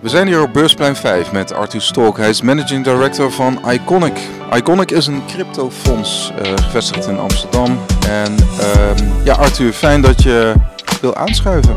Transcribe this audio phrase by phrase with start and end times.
[0.00, 2.16] We zijn hier op Beursplein 5 met Arthur Stolk.
[2.16, 4.18] Hij is managing director van Iconic.
[4.52, 7.78] Iconic is een cryptofonds uh, gevestigd in Amsterdam.
[8.08, 10.54] En uh, ja, Arthur, fijn dat je
[11.00, 11.76] wil aanschuiven.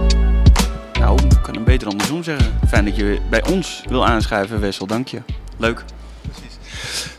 [0.99, 2.59] Nou, ik kan hem beter andersom zeggen.
[2.67, 4.87] Fijn dat je bij ons wil aanschuiven, Wessel.
[4.87, 5.21] Dank je.
[5.58, 5.83] Leuk.
[6.21, 6.58] Precies.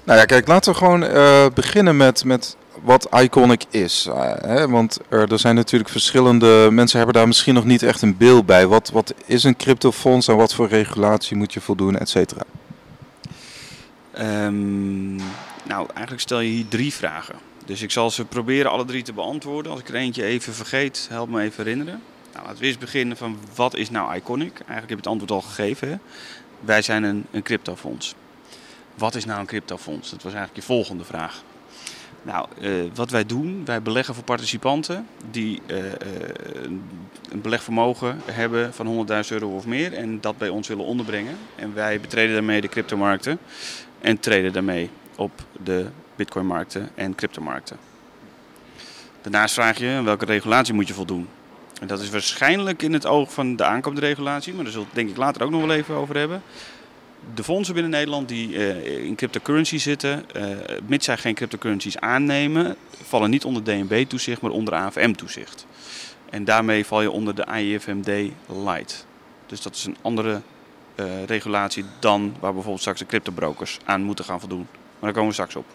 [0.05, 4.07] Nou ja, kijk, laten we gewoon uh, beginnen met, met wat Iconic is.
[4.07, 4.69] Uh, hè?
[4.69, 8.47] Want er, er, zijn natuurlijk verschillende mensen hebben daar misschien nog niet echt een beeld
[8.47, 8.67] bij.
[8.67, 12.43] Wat, wat is een cryptofonds en wat voor regulatie moet je voldoen, et cetera?
[14.19, 15.17] Um,
[15.65, 17.35] nou, eigenlijk stel je hier drie vragen.
[17.67, 19.73] Dus ik zal ze proberen alle drie te beantwoorden.
[19.73, 22.03] Als ik er eentje even vergeet, help me even herinneren.
[22.33, 24.53] Nou, laten we eerst beginnen van wat is nou Iconic?
[24.53, 25.89] Eigenlijk heb je het antwoord al gegeven.
[25.89, 25.97] Hè?
[26.61, 28.15] Wij zijn een, een cryptofonds.
[28.95, 30.11] Wat is nou een cryptofonds?
[30.11, 31.43] Dat was eigenlijk je volgende vraag.
[32.25, 35.77] Nou, uh, wat wij doen, wij beleggen voor participanten die uh,
[37.31, 41.37] een belegvermogen hebben van 100.000 euro of meer en dat bij ons willen onderbrengen.
[41.57, 43.39] En wij betreden daarmee de cryptomarkten
[44.01, 47.77] en treden daarmee op de bitcoinmarkten en cryptomarkten.
[49.23, 51.29] Daarnaast vraag je welke regulatie moet je voldoen.
[51.81, 54.93] En dat is waarschijnlijk in het oog van de aankomende regulatie, maar daar zullen we
[54.95, 56.43] het denk ik later ook nog wel even over hebben
[57.35, 60.43] de fondsen binnen Nederland die uh, in cryptocurrency zitten, uh,
[60.87, 65.67] mits zij geen cryptocurrencies aannemen, vallen niet onder DNB-toezicht, maar onder AFM-toezicht.
[66.31, 68.11] En daarmee val je onder de AIFMD
[68.47, 69.07] Light.
[69.47, 70.41] Dus dat is een andere
[70.97, 74.67] uh, regulatie dan waar bijvoorbeeld straks de cryptobrokers aan moeten gaan voldoen.
[74.71, 75.67] Maar daar komen we straks op.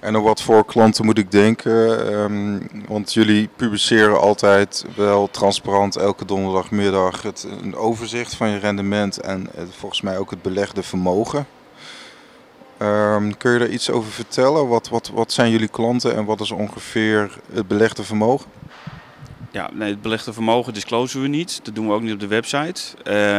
[0.00, 2.12] En op wat voor klanten moet ik denken?
[2.14, 9.20] Um, want jullie publiceren altijd wel transparant elke donderdagmiddag het, een overzicht van je rendement
[9.20, 11.46] en het, volgens mij ook het belegde vermogen.
[12.82, 14.68] Um, kun je daar iets over vertellen?
[14.68, 18.50] Wat, wat, wat zijn jullie klanten en wat is ongeveer het belegde vermogen?
[19.56, 21.60] Ja, nee, het belegde vermogen disclosen we niet.
[21.62, 22.82] Dat doen we ook niet op de website.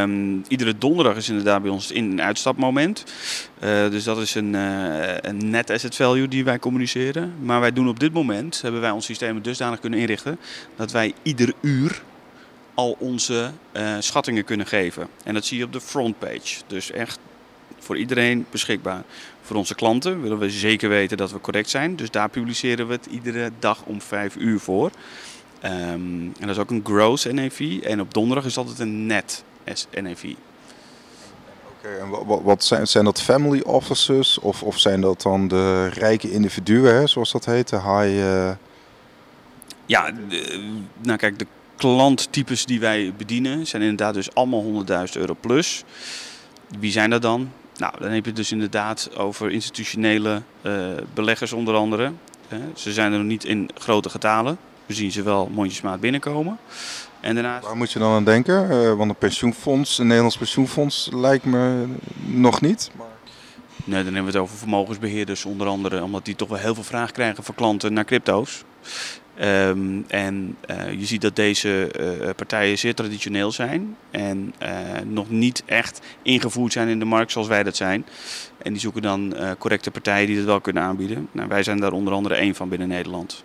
[0.00, 3.04] Um, iedere donderdag is inderdaad bij ons in- en uitstapmoment.
[3.64, 7.34] Uh, dus dat is een, uh, een net asset value die wij communiceren.
[7.42, 10.38] Maar wij doen op dit moment, hebben wij ons systeem dusdanig kunnen inrichten,
[10.76, 12.02] dat wij ieder uur
[12.74, 15.08] al onze uh, schattingen kunnen geven.
[15.24, 16.60] En dat zie je op de frontpage.
[16.66, 17.18] Dus echt
[17.78, 19.02] voor iedereen beschikbaar.
[19.42, 21.96] Voor onze klanten willen we zeker weten dat we correct zijn.
[21.96, 24.90] Dus daar publiceren we het iedere dag om vijf uur voor.
[25.64, 27.78] Um, en dat is ook een gross NAV.
[27.82, 29.44] En op donderdag is altijd een net
[30.00, 30.24] NAV.
[30.24, 30.36] Oké,
[31.78, 35.88] okay, en wat, wat, zijn, zijn dat family officers of, of zijn dat dan de
[35.88, 38.16] rijke individuen, hè, zoals dat heet, de high...
[38.16, 38.50] Uh...
[39.86, 41.46] Ja, de, nou kijk, de
[41.76, 45.84] klanttypes die wij bedienen zijn inderdaad dus allemaal 100.000 euro plus.
[46.78, 47.52] Wie zijn dat dan?
[47.76, 52.12] Nou, dan heb je het dus inderdaad over institutionele uh, beleggers onder andere.
[52.74, 54.58] Ze zijn er nog niet in grote getalen.
[54.88, 56.58] We zien ze wel mondjesmaat binnenkomen.
[57.20, 57.66] En daarnaast...
[57.66, 58.70] Waar moet je dan aan denken?
[58.70, 61.86] Uh, want een pensioenfonds, een Nederlands pensioenfonds lijkt me
[62.24, 62.90] nog niet.
[62.96, 63.06] Maar...
[63.84, 66.02] Nee, dan hebben we het over vermogensbeheerders onder andere.
[66.02, 68.64] Omdat die toch wel heel veel vraag krijgen van klanten naar crypto's.
[69.40, 74.68] Um, en uh, je ziet dat deze uh, partijen zeer traditioneel zijn en uh,
[75.04, 78.06] nog niet echt ingevoerd zijn in de markt zoals wij dat zijn.
[78.62, 81.28] En die zoeken dan correcte partijen die dat wel kunnen aanbieden.
[81.32, 83.44] Nou, wij zijn daar onder andere één van binnen Nederland.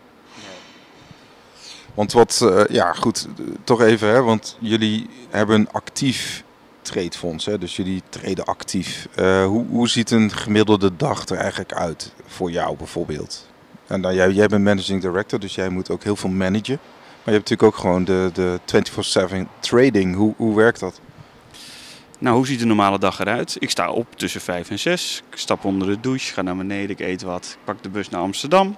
[1.93, 3.27] Want wat, uh, ja goed,
[3.63, 6.43] toch even, hè, want jullie hebben een actief
[6.81, 9.07] tradefonds, hè, dus jullie treden actief.
[9.19, 13.51] Uh, hoe, hoe ziet een gemiddelde dag er eigenlijk uit voor jou bijvoorbeeld?
[13.87, 16.79] En dan, jij, jij bent managing director, dus jij moet ook heel veel managen.
[17.23, 18.59] Maar je hebt natuurlijk ook gewoon de, de
[19.45, 20.15] 24-7 trading.
[20.15, 20.99] Hoe, hoe werkt dat?
[22.19, 23.55] Nou, hoe ziet een normale dag eruit?
[23.59, 25.23] Ik sta op tussen 5 en 6.
[25.31, 27.45] Ik stap onder de douche, ga naar beneden, ik eet wat.
[27.45, 28.75] Ik pak de bus naar Amsterdam.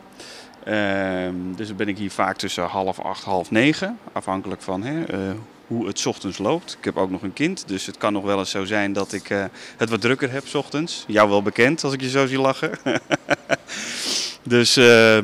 [0.68, 4.00] Uh, dus dan ben ik hier vaak tussen half acht, half negen.
[4.12, 5.31] Afhankelijk van hè, uh,
[5.68, 6.76] hoe het ochtends loopt.
[6.80, 9.14] Ik heb ook nog een kind, dus het kan nog wel eens zo zijn dat
[9.14, 9.46] ik uh,
[9.78, 11.03] het wat drukker heb ochtends.
[11.08, 12.72] Jou wel bekend als ik je zo zie lachen.
[14.44, 15.20] dus uh,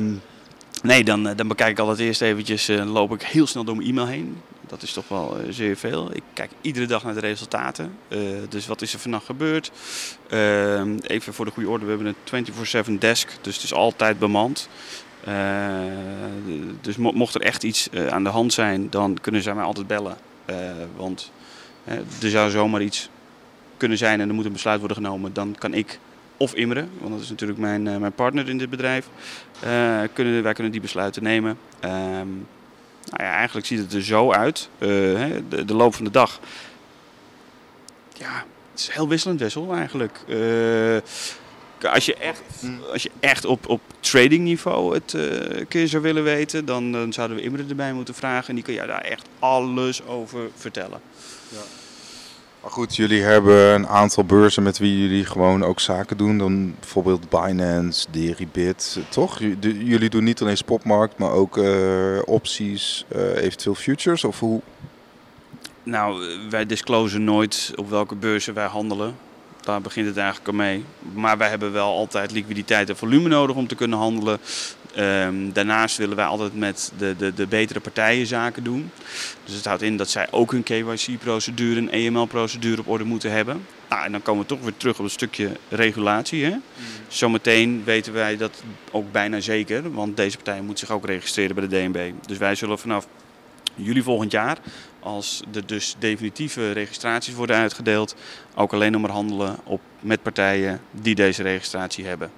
[0.83, 4.07] nee, dan, dan bekijk ik altijd eerst eventjes, loop ik heel snel door mijn e-mail
[4.07, 4.41] heen.
[4.67, 6.15] Dat is toch wel zeer veel.
[6.15, 7.97] Ik kijk iedere dag naar de resultaten.
[8.49, 9.71] Dus wat is er vannacht gebeurd?
[10.29, 14.19] Uh, even voor de goede orde, we hebben een 24-7 desk, dus het is altijd
[14.19, 14.69] bemand.
[15.27, 15.35] Uh,
[16.81, 19.63] dus mo mocht er echt iets uh, aan de hand zijn, dan kunnen zij mij
[19.63, 20.17] altijd bellen.
[20.49, 20.55] Uh,
[20.95, 21.31] want
[22.21, 23.09] er zou zomaar iets
[23.77, 25.33] kunnen zijn en er moet een besluit worden genomen.
[25.33, 25.99] Dan kan ik
[26.37, 29.07] of Imre, want dat is natuurlijk mijn, mijn partner in dit bedrijf,
[30.13, 31.57] kunnen, wij kunnen die besluiten nemen.
[31.83, 32.47] Um,
[33.09, 36.39] nou ja, eigenlijk ziet het er zo uit, de, de, loop van de dag.
[38.13, 40.23] Ja, het is heel wisselend wissel eigenlijk
[41.85, 42.41] als je echt,
[42.91, 45.23] als je echt op, op tradingniveau het uh,
[45.59, 48.49] een keer zou willen weten, dan, dan zouden we Imre erbij moeten vragen.
[48.49, 51.01] En die kan jou daar echt alles over vertellen.
[51.49, 51.61] Ja.
[52.61, 56.37] Maar goed, jullie hebben een aantal beurzen met wie jullie gewoon ook zaken doen.
[56.37, 59.39] Dan bijvoorbeeld Binance, Deribit, toch?
[59.61, 64.61] Jullie doen niet alleen spotmarkt, maar ook uh, opties, uh, eventueel futures of hoe?
[65.83, 69.15] Nou, wij disclosen nooit op welke beurzen wij handelen.
[69.61, 70.85] Daar begint het eigenlijk al mee.
[71.13, 74.39] Maar wij hebben wel altijd liquiditeit en volume nodig om te kunnen handelen.
[74.97, 78.91] Um, daarnaast willen wij altijd met de, de, de betere partijen zaken doen.
[79.45, 83.65] Dus het houdt in dat zij ook hun KYC-procedure en EML-procedure op orde moeten hebben.
[83.89, 86.43] Nou, en dan komen we toch weer terug op het stukje regulatie.
[86.43, 86.49] Hè?
[86.49, 86.61] Mm.
[87.07, 91.67] Zometeen weten wij dat ook bijna zeker, want deze partij moet zich ook registreren bij
[91.67, 92.11] de DNB.
[92.25, 93.07] Dus wij zullen vanaf
[93.75, 94.57] juli volgend jaar,
[95.01, 98.15] als er dus definitieve registraties worden uitgedeeld,
[98.55, 102.31] ook alleen nog maar handelen op, met partijen die deze registratie hebben.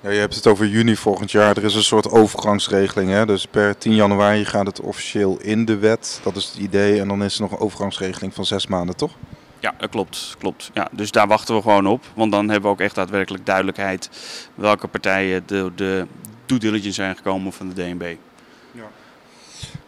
[0.00, 1.56] Ja, je hebt het over juni volgend jaar.
[1.56, 3.10] Er is een soort overgangsregeling.
[3.10, 3.26] Hè?
[3.26, 6.20] Dus per 10 januari gaat het officieel in de wet.
[6.22, 7.00] Dat is het idee.
[7.00, 9.12] En dan is er nog een overgangsregeling van zes maanden, toch?
[9.60, 10.34] Ja, dat klopt.
[10.38, 10.70] klopt.
[10.74, 12.04] Ja, dus daar wachten we gewoon op.
[12.14, 14.10] Want dan hebben we ook echt daadwerkelijk duidelijkheid
[14.54, 16.06] welke partijen de, de
[16.46, 18.16] due diligence zijn gekomen van de DNB.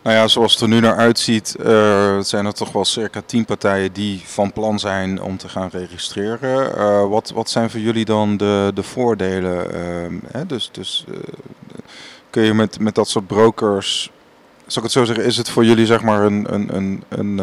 [0.07, 3.45] Nou ja, zoals het er nu naar uitziet, uh, zijn er toch wel circa tien
[3.45, 6.79] partijen die van plan zijn om te gaan registreren.
[6.79, 9.75] Uh, wat, wat zijn voor jullie dan de, de voordelen?
[9.75, 10.47] Uh, hè?
[10.47, 11.05] Dus, dus
[12.31, 14.11] kun je met, met dat soort brokers,
[14.67, 17.41] zal ik het zo zeggen, is het voor jullie zeg maar een, een, een, een,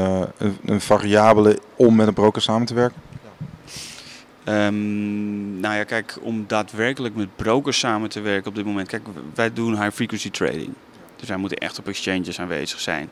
[0.66, 3.02] een, variabele om met een broker samen te werken?
[4.46, 8.88] Um, nou ja, kijk, om daadwerkelijk met brokers samen te werken op dit moment.
[8.88, 10.74] Kijk, wij doen high frequency trading.
[11.28, 13.10] Dus moeten echt op exchanges aanwezig zijn.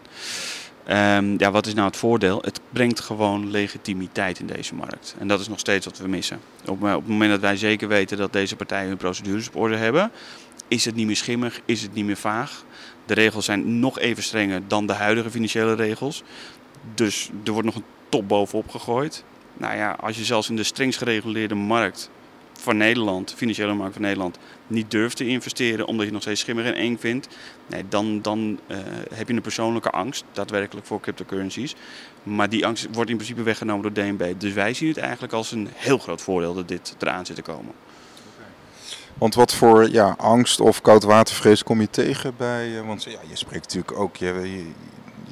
[0.90, 2.42] Um, ja, wat is nou het voordeel?
[2.42, 5.16] Het brengt gewoon legitimiteit in deze markt.
[5.20, 6.40] En dat is nog steeds wat we missen.
[6.66, 9.76] Op, op het moment dat wij zeker weten dat deze partijen hun procedures op orde
[9.76, 10.12] hebben,
[10.68, 12.64] is het niet meer schimmig, is het niet meer vaag.
[13.06, 16.24] De regels zijn nog even strenger dan de huidige financiële regels.
[16.96, 19.24] Dus er wordt nog een top bovenop gegooid.
[19.58, 22.10] Nou ja, als je zelfs in de strengst gereguleerde markt
[22.62, 24.38] van Nederland, financiële markt van Nederland,
[24.68, 27.28] niet durft te investeren omdat je nog steeds schimmig en eng vindt,
[27.68, 28.78] nee, dan, dan uh,
[29.14, 31.76] heb je een persoonlijke angst, daadwerkelijk voor cryptocurrencies.
[32.24, 34.34] Maar die angst wordt in principe weggenomen door DNB.
[34.38, 37.42] Dus wij zien het eigenlijk als een heel groot voordeel dat dit eraan zit te
[37.42, 37.74] komen.
[39.18, 42.70] Want wat voor ja, angst of koudwatervrees kom je tegen bij?
[42.70, 44.66] Uh, want ja, je spreekt natuurlijk ook, je, je,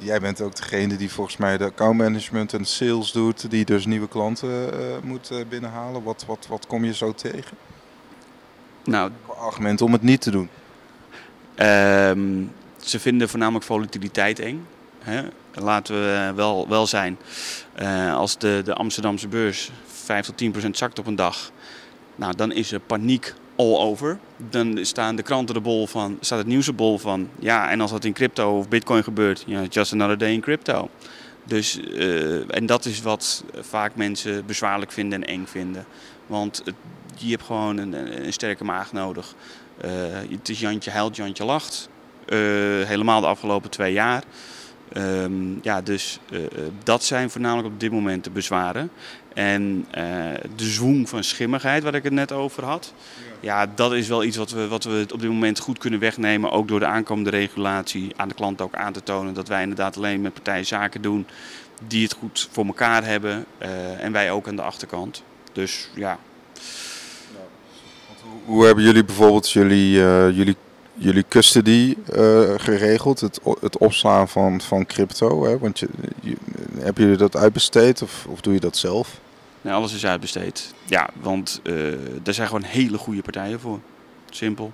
[0.02, 4.08] jij bent ook degene die volgens mij de accountmanagement en sales doet, die dus nieuwe
[4.08, 6.02] klanten uh, moet uh, binnenhalen.
[6.02, 7.56] Wat, wat, wat kom je zo tegen?
[8.84, 10.48] Nou, argument om het niet te doen.
[11.56, 14.66] Um, ze vinden voornamelijk volatiliteit eng.
[14.98, 15.22] Hè?
[15.54, 17.18] Laten we eh, wel, wel zijn.
[17.80, 21.50] Uh, als de, de Amsterdamse beurs 5 tot 10 procent zakt op een dag,
[22.14, 24.18] nou, dan is er paniek all over.
[24.36, 27.28] Dan staan de kranten de bol van, staat het nieuws bol van.
[27.38, 30.88] Ja, en als dat in crypto of bitcoin gebeurt, ja, just another day in crypto.
[31.44, 35.84] Dus, uh, en dat is wat vaak mensen bezwaarlijk vinden en eng vinden.
[36.26, 36.62] Want
[37.16, 39.34] je hebt gewoon een, een sterke maag nodig.
[39.84, 39.90] Uh,
[40.30, 41.88] het is Jantje huilt, Jantje lacht.
[42.28, 42.38] Uh,
[42.86, 44.22] helemaal de afgelopen twee jaar.
[44.96, 46.20] Um, ja, dus
[46.84, 48.90] dat zijn voornamelijk op dit moment de bezwaren.
[49.34, 49.86] En
[50.56, 52.94] de zwoeng van schimmigheid, waar ik het net over had.
[53.74, 56.50] Dat is wel iets wat we, wat we op dit moment goed kunnen wegnemen.
[56.50, 59.34] Ook door de aankomende regulatie aan de klant ook aan te tonen.
[59.34, 61.26] Dat wij inderdaad alleen met partijen zaken doen
[61.86, 63.44] die het goed voor elkaar hebben.
[63.98, 65.22] en wij ook aan de achterkant.
[65.52, 66.18] Dus ja,
[68.44, 70.56] hoe hebben jullie bijvoorbeeld jullie, uh, jullie,
[70.94, 73.20] jullie custody uh, geregeld?
[73.20, 75.44] Het, het opslaan van, van crypto?
[75.44, 75.58] Hè?
[75.58, 75.88] Want je,
[76.20, 76.36] je,
[76.78, 79.20] hebben jullie dat uitbesteed of, of doe je dat zelf?
[79.60, 80.74] Nee, alles is uitbesteed.
[80.86, 83.80] Ja, want uh, daar zijn gewoon hele goede partijen voor.
[84.30, 84.72] Simpel.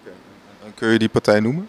[0.00, 0.72] Okay.
[0.74, 1.68] Kun je die partij noemen?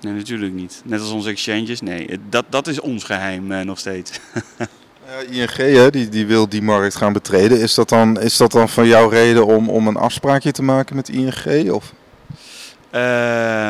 [0.00, 0.82] Nee, natuurlijk niet.
[0.84, 1.80] Net als onze exchanges.
[1.80, 4.10] Nee, dat, dat is ons geheim nog steeds.
[5.30, 7.60] Uh, ING hè, die, die wil die markt gaan betreden.
[7.60, 10.96] Is dat dan, is dat dan van jouw reden om, om een afspraakje te maken
[10.96, 11.70] met ING?
[11.70, 11.92] Of?
[12.94, 13.00] Uh,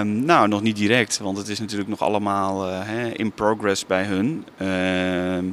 [0.00, 2.80] nou, nog niet direct, want het is natuurlijk nog allemaal uh,
[3.12, 4.46] in progress bij hun.
[4.56, 5.44] Ehm,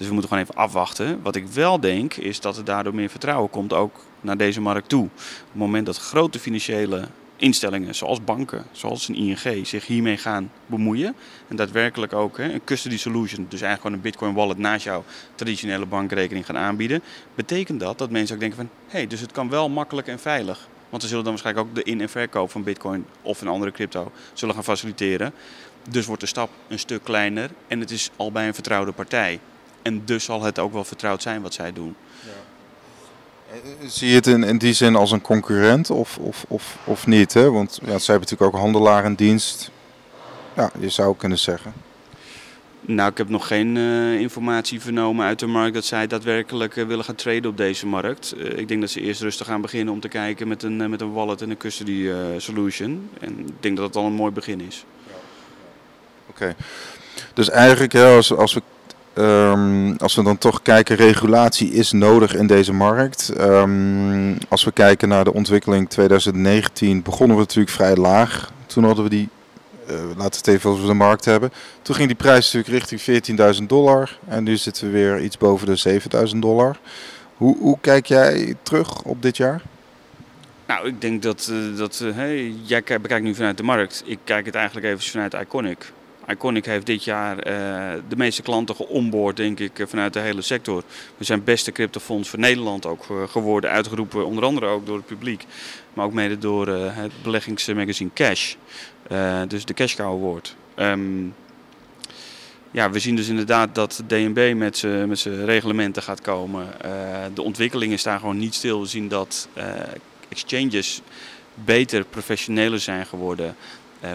[0.00, 1.22] dus we moeten gewoon even afwachten.
[1.22, 4.88] Wat ik wel denk, is dat er daardoor meer vertrouwen komt ook naar deze markt
[4.88, 5.04] toe.
[5.04, 5.10] Op
[5.46, 11.14] het moment dat grote financiële instellingen zoals banken, zoals een ING, zich hiermee gaan bemoeien.
[11.48, 15.04] En daadwerkelijk ook hè, een custody solution, dus eigenlijk gewoon een bitcoin wallet naast jouw
[15.34, 17.02] traditionele bankrekening gaan aanbieden.
[17.34, 20.18] Betekent dat dat mensen ook denken van, hé, hey, dus het kan wel makkelijk en
[20.18, 20.68] veilig.
[20.88, 23.72] Want ze zullen dan waarschijnlijk ook de in- en verkoop van bitcoin of een andere
[23.72, 25.32] crypto zullen gaan faciliteren.
[25.90, 29.40] Dus wordt de stap een stuk kleiner en het is al bij een vertrouwde partij.
[29.82, 31.96] En dus zal het ook wel vertrouwd zijn wat zij doen.
[32.22, 32.30] Ja.
[33.86, 37.32] Zie je het in, in die zin als een concurrent of, of, of, of niet?
[37.32, 37.50] Hè?
[37.50, 39.70] Want ja, zij hebben natuurlijk ook handelaar in dienst.
[40.56, 41.72] Ja, je zou kunnen zeggen.
[42.80, 46.86] Nou, ik heb nog geen uh, informatie vernomen uit de markt dat zij daadwerkelijk uh,
[46.86, 48.34] willen gaan traden op deze markt.
[48.36, 51.00] Uh, ik denk dat ze eerst rustig gaan beginnen om te kijken met een, met
[51.00, 53.10] een wallet en een custody solution.
[53.20, 54.84] En ik denk dat het al een mooi begin is.
[56.26, 56.54] Oké, okay.
[57.34, 58.62] dus eigenlijk ja, als, als, we,
[59.20, 63.32] um, als we dan toch kijken, regulatie is nodig in deze markt.
[63.40, 68.52] Um, als we kijken naar de ontwikkeling 2019 begonnen we natuurlijk vrij laag.
[68.66, 69.28] Toen hadden we die
[69.90, 71.52] uh, laten we het even de markt hebben.
[71.82, 74.18] Toen ging die prijs natuurlijk richting 14.000 dollar.
[74.28, 76.00] En nu zitten we weer iets boven de
[76.32, 76.78] 7.000 dollar.
[77.36, 79.62] Hoe, hoe kijk jij terug op dit jaar?
[80.66, 84.02] Nou, ik denk dat, uh, dat hey, jij bekijkt nu vanuit de markt.
[84.06, 85.92] Ik kijk het eigenlijk even vanuit Iconic.
[86.30, 90.82] Iconic heeft dit jaar uh, de meeste klanten geonboard, denk ik, vanuit de hele sector.
[91.16, 95.46] We zijn beste cryptofonds voor Nederland ook geworden, uitgeroepen onder andere ook door het publiek.
[95.94, 98.54] Maar ook mede door het beleggingsmagazine Cash.
[99.48, 100.56] Dus de Cash Cow Award.
[100.76, 101.34] Um,
[102.70, 104.76] ja, we zien dus inderdaad dat DNB met
[105.18, 106.68] zijn reglementen gaat komen.
[107.34, 108.80] De ontwikkelingen staan gewoon niet stil.
[108.80, 109.48] We zien dat
[110.28, 111.02] exchanges
[111.54, 113.56] beter, professioneler zijn geworden.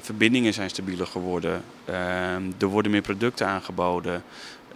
[0.02, 1.64] Verbindingen zijn stabieler geworden.
[1.86, 4.24] Ehm, er worden meer producten aangeboden.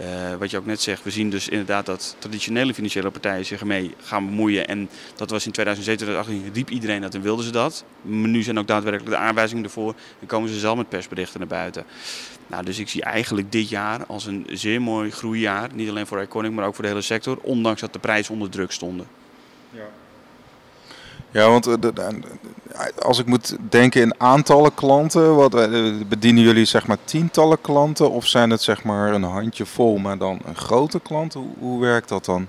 [0.02, 3.60] Uh, wat je ook net zegt, we zien dus inderdaad dat traditionele financiële partijen zich
[3.60, 4.68] ermee gaan bemoeien.
[4.68, 7.84] En dat was in 2007, 2018, riep iedereen dat en wilden ze dat.
[8.02, 11.48] Maar nu zijn ook daadwerkelijk de aanwijzingen ervoor en komen ze zelf met persberichten naar
[11.48, 11.84] buiten.
[12.48, 15.70] Nou, dus ik zie eigenlijk dit jaar als een zeer mooi groeijaar.
[15.74, 17.38] Niet alleen voor Iconic, maar ook voor de hele sector.
[17.42, 19.08] Ondanks dat de prijzen onder druk stonden.
[21.32, 21.50] Ja.
[21.50, 22.08] Want eh,
[23.00, 28.12] als ik moet denken in aantallen klanten, wat, eh, bedienen jullie zeg maar tientallen klanten
[28.12, 31.34] of zijn het zeg maar een handje vol, maar dan een grote klant?
[31.34, 32.48] Hoe, hoe werkt dat dan?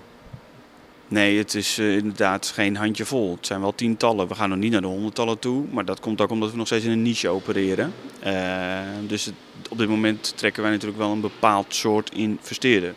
[1.08, 3.30] Nee, het is uh, inderdaad geen handje vol.
[3.36, 4.28] Het zijn wel tientallen.
[4.28, 6.66] We gaan nog niet naar de honderdtallen toe, maar dat komt ook omdat we nog
[6.66, 7.92] steeds in een niche opereren.
[9.06, 9.30] Dus
[9.70, 12.94] op dit moment trekken wij natuurlijk wel een bepaald soort investeerder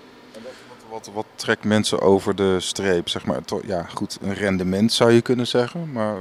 [0.94, 3.10] wat, wat trekt mensen over de streep?
[3.10, 6.18] Zeg maar, ja, goed, een rendement zou je kunnen zeggen, maar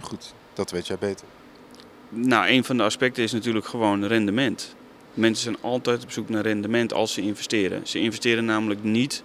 [0.00, 1.26] goed, dat weet jij beter.
[2.08, 4.74] Nou, een van de aspecten is natuurlijk gewoon rendement.
[5.14, 7.86] Mensen zijn altijd op zoek naar rendement als ze investeren.
[7.86, 9.22] Ze investeren namelijk niet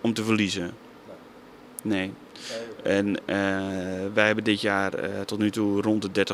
[0.00, 0.74] om te verliezen.
[1.82, 2.12] Nee.
[2.82, 3.16] En uh,
[4.14, 6.26] wij hebben dit jaar uh, tot nu toe rond de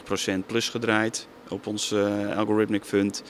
[0.43, 3.23] 30% plus gedraaid op ons uh, algorithmic fund.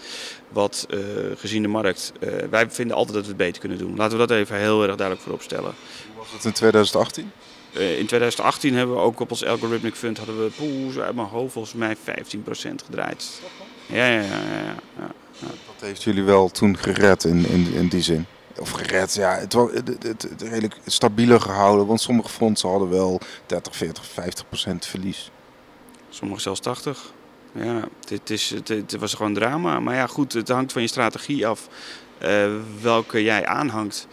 [0.48, 0.86] Wat
[1.34, 2.12] gezien de markt,
[2.50, 3.96] wij vinden altijd dat we het beter kunnen doen.
[3.96, 5.74] Laten we dat even heel erg duidelijk voorop stellen.
[6.06, 7.32] Hoe was het in 2018?
[7.72, 11.52] in 2018 hebben we ook op ons algorithmic fund hadden we poeh, uit mijn hoofd
[11.52, 12.00] volgens mij 15%
[12.84, 13.40] gedraaid.
[13.86, 18.02] Ja, ja, ja, ja, ja, Dat heeft jullie wel toen gered in, in, in die
[18.02, 18.26] zin?
[18.60, 21.86] Of gered, ja, het was het, het, redelijk stabieler gehouden.
[21.86, 24.12] Want sommige fondsen hadden wel 30, 40, 50%
[24.78, 25.30] verlies.
[26.08, 27.12] Sommige zelfs 80.
[27.52, 29.80] Ja, het, is, het, was gewoon drama.
[29.80, 31.68] Maar ja, goed, het hangt van je strategie af
[32.22, 34.06] uh, welke jij aanhangt.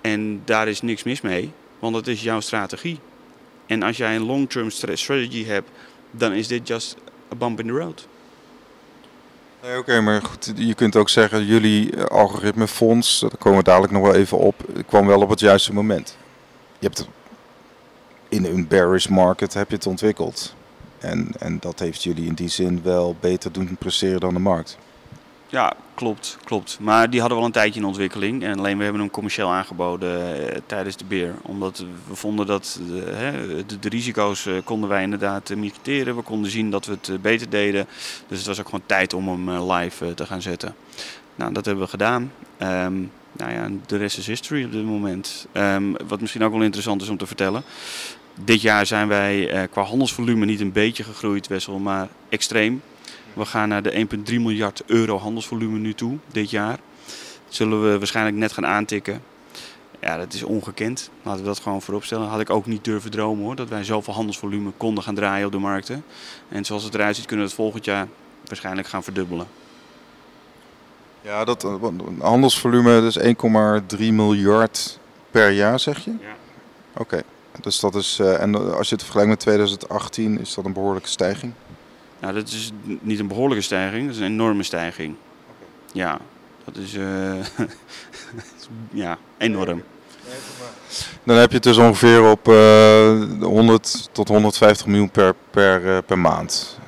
[0.00, 2.98] En daar is niks mis mee, want het is jouw strategie.
[3.66, 5.70] En als jij een long-term strategy hebt,
[6.10, 6.96] dan is dit just
[7.32, 8.08] a bump in the road.
[9.62, 13.92] Nee, Oké, maar goed, je kunt ook zeggen, jullie uh, algoritmefonds, daar komen we dadelijk
[13.92, 14.54] nog wel even op,
[14.86, 16.16] kwam wel op het juiste moment.
[16.78, 17.08] Je hebt
[18.28, 20.54] in een bearish market heb je het ontwikkeld.
[20.98, 24.78] En, en dat heeft jullie in die zin wel beter doen presteren dan de markt.
[25.50, 26.78] Ja, klopt, klopt.
[26.80, 28.42] Maar die hadden wel een tijdje in ontwikkeling.
[28.42, 31.34] En alleen we hebben hem commercieel aangeboden eh, tijdens de beer.
[31.42, 36.16] Omdat we vonden dat de, de, de risico's eh, konden wij inderdaad mitigeren.
[36.16, 37.86] We konden zien dat we het beter deden.
[38.28, 40.74] Dus het was ook gewoon tijd om hem live te gaan zetten.
[41.34, 42.32] Nou, dat hebben we gedaan.
[42.62, 45.46] Um, nou ja, de rest is history op dit moment.
[45.52, 47.62] Um, wat misschien ook wel interessant is om te vertellen.
[48.44, 52.82] Dit jaar zijn wij eh, qua handelsvolume niet een beetje gegroeid, Wessel, maar extreem.
[53.32, 56.78] We gaan naar de 1,3 miljard euro handelsvolume nu toe, dit jaar.
[57.46, 59.22] Dat zullen we waarschijnlijk net gaan aantikken.
[60.00, 61.10] Ja, dat is ongekend.
[61.22, 62.28] Laten we dat gewoon voorop stellen.
[62.28, 65.52] Had ik ook niet durven dromen hoor, dat wij zoveel handelsvolume konden gaan draaien op
[65.52, 66.04] de markten.
[66.48, 68.08] En zoals het eruit ziet kunnen we het volgend jaar
[68.46, 69.46] waarschijnlijk gaan verdubbelen.
[71.22, 71.74] Ja, dat eh,
[72.18, 73.18] handelsvolume is
[73.96, 74.98] 1,3 miljard
[75.30, 76.10] per jaar, zeg je?
[76.10, 76.36] Ja.
[76.96, 77.22] Oké.
[77.60, 81.08] Dus dat is, uh, en als je het vergelijkt met 2018, is dat een behoorlijke
[81.08, 81.52] stijging?
[82.20, 85.14] Nou, dat is niet een behoorlijke stijging, dat is een enorme stijging.
[85.14, 85.68] Okay.
[85.92, 86.18] Ja,
[86.64, 87.34] dat is uh,
[89.04, 89.82] ja, enorm.
[91.24, 96.18] Dan heb je het dus ongeveer op uh, 100 tot 150 miljoen per, per, per
[96.18, 96.78] maand,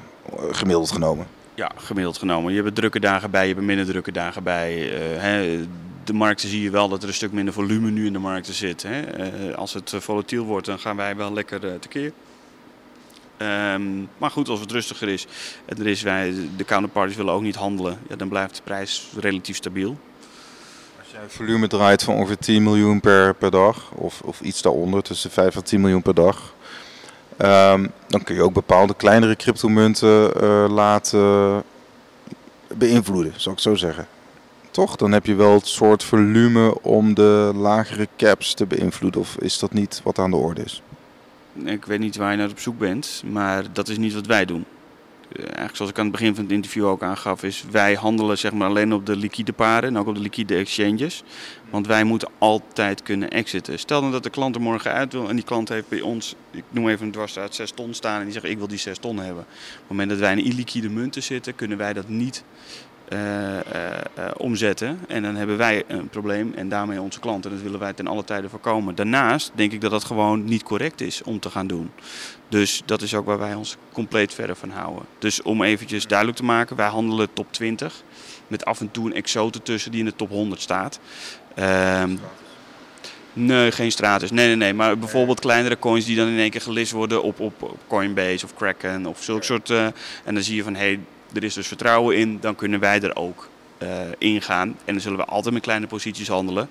[0.50, 1.26] gemiddeld genomen.
[1.54, 2.52] Ja, gemiddeld genomen.
[2.52, 4.72] Je hebt drukke dagen bij, je hebt minder drukke dagen bij.
[5.18, 5.60] Hè,
[6.04, 8.54] de markten zie je wel dat er een stuk minder volume nu in de markten
[8.54, 8.82] zit.
[8.82, 9.00] Hè.
[9.48, 12.12] Uh, als het eh, volatiel wordt, dan gaan wij wel lekker uh, tekeer.
[13.42, 15.26] Um, maar goed, als het rustiger is
[15.64, 19.08] en er is wij, de counterparties willen ook niet handelen, ja, dan blijft de prijs
[19.18, 19.96] relatief stabiel.
[21.12, 25.02] jij een volume draait van ongeveer 10 miljoen per, per dag, of, of iets daaronder,
[25.02, 26.54] tussen 5 en 10 miljoen per dag,
[27.36, 31.62] ehm, dan kun je ook bepaalde kleinere cryptomunten uh, laten
[32.74, 34.06] beïnvloeden, zou ik zo zeggen.
[34.70, 34.96] Toch?
[34.96, 39.58] Dan heb je wel het soort volume om de lagere caps te beïnvloeden, of is
[39.58, 40.82] dat niet wat aan de orde is?
[41.54, 44.44] Ik weet niet waar je naar op zoek bent, maar dat is niet wat wij
[44.44, 44.64] doen.
[45.32, 48.38] Eh, eigenlijk zoals ik aan het begin van het interview ook aangaf, is wij handelen
[48.38, 51.22] zeg maar alleen op de liquide paren en ook op de liquide exchanges.
[51.70, 53.78] Want wij moeten altijd kunnen exiten.
[53.78, 56.34] Stel dan dat de klant er morgen uit wil en die klant heeft bij ons,
[56.50, 58.98] ik noem even een dwarsstraat, 6 ton staan en die zegt ik wil die 6
[58.98, 59.42] ton hebben.
[59.42, 62.44] Op het moment dat wij in illiquide munten zitten, kunnen wij dat niet
[64.36, 64.98] omzetten.
[65.08, 67.50] En dan hebben wij een probleem en daarmee onze klanten.
[67.50, 68.94] Dat willen wij ten alle tijde voorkomen.
[68.94, 71.90] Daarnaast denk ik dat dat gewoon niet correct is om te gaan doen.
[72.48, 75.04] Dus dat is ook waar wij ons compleet verder van houden.
[75.18, 78.02] Dus om eventjes duidelijk te maken, wij handelen top 20.
[78.46, 81.00] Met af en toe een exote tussen die in de top 100 staat.
[81.56, 82.20] Um,
[83.34, 84.30] Nee, geen stratus.
[84.30, 84.74] Nee, nee, nee.
[84.74, 88.44] Maar bijvoorbeeld kleinere coins die dan in één keer gelist worden op, op, op Coinbase
[88.44, 89.70] of Kraken of zulke soort.
[89.70, 89.84] Uh,
[90.24, 91.00] en dan zie je van hé, hey,
[91.34, 93.48] er is dus vertrouwen in, dan kunnen wij er ook
[93.82, 94.68] uh, in gaan.
[94.84, 96.68] En dan zullen we altijd met kleine posities handelen.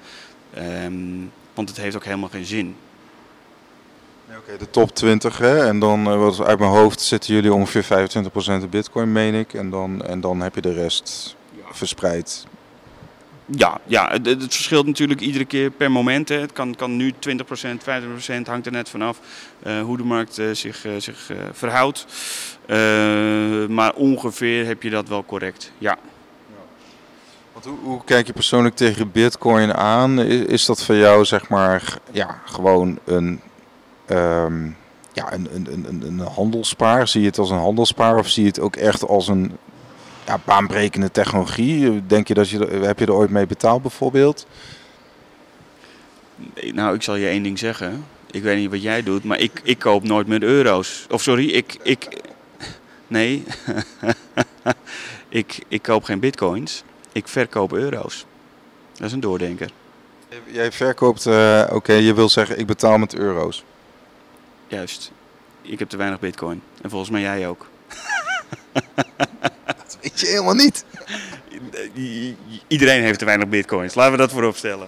[0.57, 2.75] Um, want het heeft ook helemaal geen zin.
[4.29, 5.65] Oké, okay, de top 20 hè?
[5.67, 8.23] en dan uh, uit mijn hoofd zitten jullie ongeveer 25%
[8.59, 9.53] de bitcoin, meen ik.
[9.53, 11.35] En dan, en dan heb je de rest
[11.71, 12.45] verspreid.
[13.57, 16.29] Ja, ja het, het, verschilt natuurlijk iedere keer per moment.
[16.29, 16.35] Hè.
[16.35, 19.19] Het kan, kan nu 20%, 50%, hangt er net vanaf
[19.67, 22.05] uh, hoe de markt uh, zich, uh, zich verhoudt.
[23.69, 25.97] maar ongeveer heb je dat wel correct, ja.
[27.53, 30.19] Want hoe, kijk je persoonlijk tegen bitcoin aan?
[30.19, 33.41] Is, is dat voor jou zeg maar ja, gewoon een,
[34.09, 34.75] um,
[35.13, 37.07] ja, een, een, een, een handelspaar?
[37.07, 39.57] Zie je het als een handelspaar of zie je het ook echt als een
[40.31, 42.05] ja, baanbrekende technologie?
[42.05, 44.45] Denk je dat je, heb je er ooit mee betaald bijvoorbeeld?
[46.71, 48.05] Nou, ik zal je één ding zeggen.
[48.31, 51.05] Ik weet niet wat jij doet, maar ik, ik koop nooit met euro's.
[51.09, 51.77] Of sorry, ik.
[51.83, 52.21] ik
[53.07, 53.43] nee.
[55.41, 56.83] ik, ik koop geen bitcoins.
[57.11, 58.25] Ik verkoop euro's.
[58.93, 59.71] Dat is een doordenker.
[60.45, 63.63] Jij verkoopt, uh, oké, je wil zeggen ik betaal met euro's.
[64.67, 65.11] Juist.
[65.61, 66.61] Ik heb te weinig bitcoin.
[66.81, 67.69] En volgens mij jij ook.
[70.01, 70.85] weet je helemaal niet.
[72.67, 73.95] Iedereen heeft te weinig bitcoins.
[73.95, 74.87] Laten we dat voorop stellen.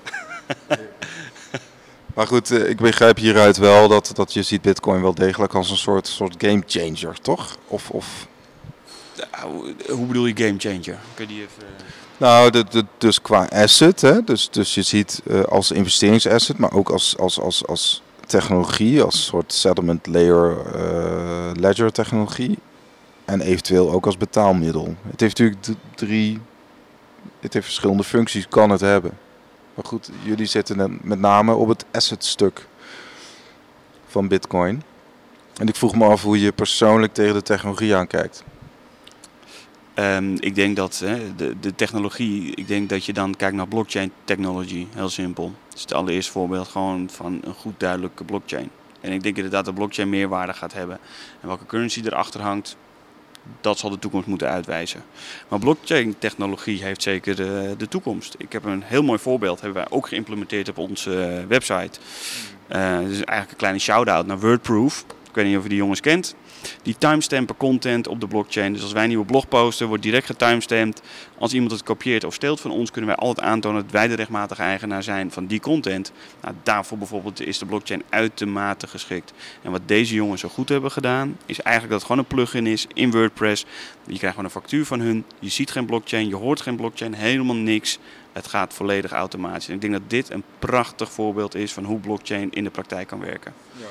[2.13, 5.69] Maar goed, eh, ik begrijp hieruit wel dat, dat je ziet bitcoin wel degelijk als
[5.69, 7.57] een soort, soort game changer, toch?
[7.67, 8.27] Of, of...
[9.89, 10.97] Hoe bedoel je game changer?
[11.13, 11.63] Kun je die even...
[12.17, 14.23] Nou, de, de, dus qua asset, hè?
[14.23, 19.25] Dus, dus je ziet uh, als investeringsasset, maar ook als, als, als, als technologie, als
[19.25, 22.57] soort settlement layer uh, ledger technologie,
[23.25, 24.95] en eventueel ook als betaalmiddel.
[25.09, 26.39] Het heeft natuurlijk drie.
[27.39, 29.11] Het heeft verschillende functies, kan het hebben.
[29.73, 32.67] Maar goed, jullie zitten met name op het asset stuk
[34.07, 34.83] van Bitcoin.
[35.57, 38.43] En ik vroeg me af hoe je persoonlijk tegen de technologie aankijkt.
[39.95, 43.67] Um, ik denk dat hè, de, de technologie, ik denk dat je dan kijkt naar
[43.67, 45.51] blockchain technology, heel simpel.
[45.67, 48.69] Dat is het allereerste voorbeeld gewoon van een goed duidelijke blockchain.
[49.01, 50.99] En ik denk inderdaad dat de blockchain meerwaarde gaat hebben.
[51.41, 52.77] En welke currency erachter hangt,
[53.61, 55.03] dat zal de toekomst moeten uitwijzen.
[55.47, 58.35] Maar blockchain-technologie heeft zeker de, de, toekomst.
[58.37, 61.99] Ik heb een heel mooi voorbeeld, hebben wij ook geïmplementeerd op onze eh, website.
[62.69, 65.05] Uh, dus eigenlijk een kleine shout-out naar WordProof.
[65.29, 66.35] Ik weet niet of je die jongens kent
[66.81, 68.73] die timestampen content op de blockchain.
[68.73, 71.01] Dus als wij een nieuwe blog posten, wordt direct getimestampt.
[71.37, 74.15] Als iemand het kopieert of steelt van ons, kunnen wij altijd aantonen dat wij de
[74.15, 76.11] rechtmatige eigenaar zijn van die content.
[76.41, 79.33] Nou, daarvoor bijvoorbeeld is de blockchain uitermate geschikt.
[79.61, 82.67] En wat deze jongens zo goed hebben gedaan, is eigenlijk dat het gewoon een plugin
[82.67, 83.65] is in WordPress.
[84.05, 85.25] Je krijgt gewoon een factuur van hun.
[85.39, 87.99] Je ziet geen blockchain, je hoort geen blockchain, helemaal niks.
[88.33, 89.67] Het gaat volledig automatisch.
[89.67, 93.07] En ik denk dat dit een prachtig voorbeeld is van hoe blockchain in de praktijk
[93.07, 93.53] kan werken.
[93.77, 93.85] Ja.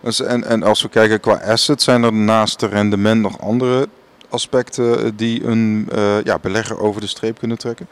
[0.00, 3.88] Dus en, en als we kijken qua assets, zijn er naast de rendement nog andere
[4.30, 7.88] aspecten eh, die een uh, ja, belegger over de streep kunnen trekken?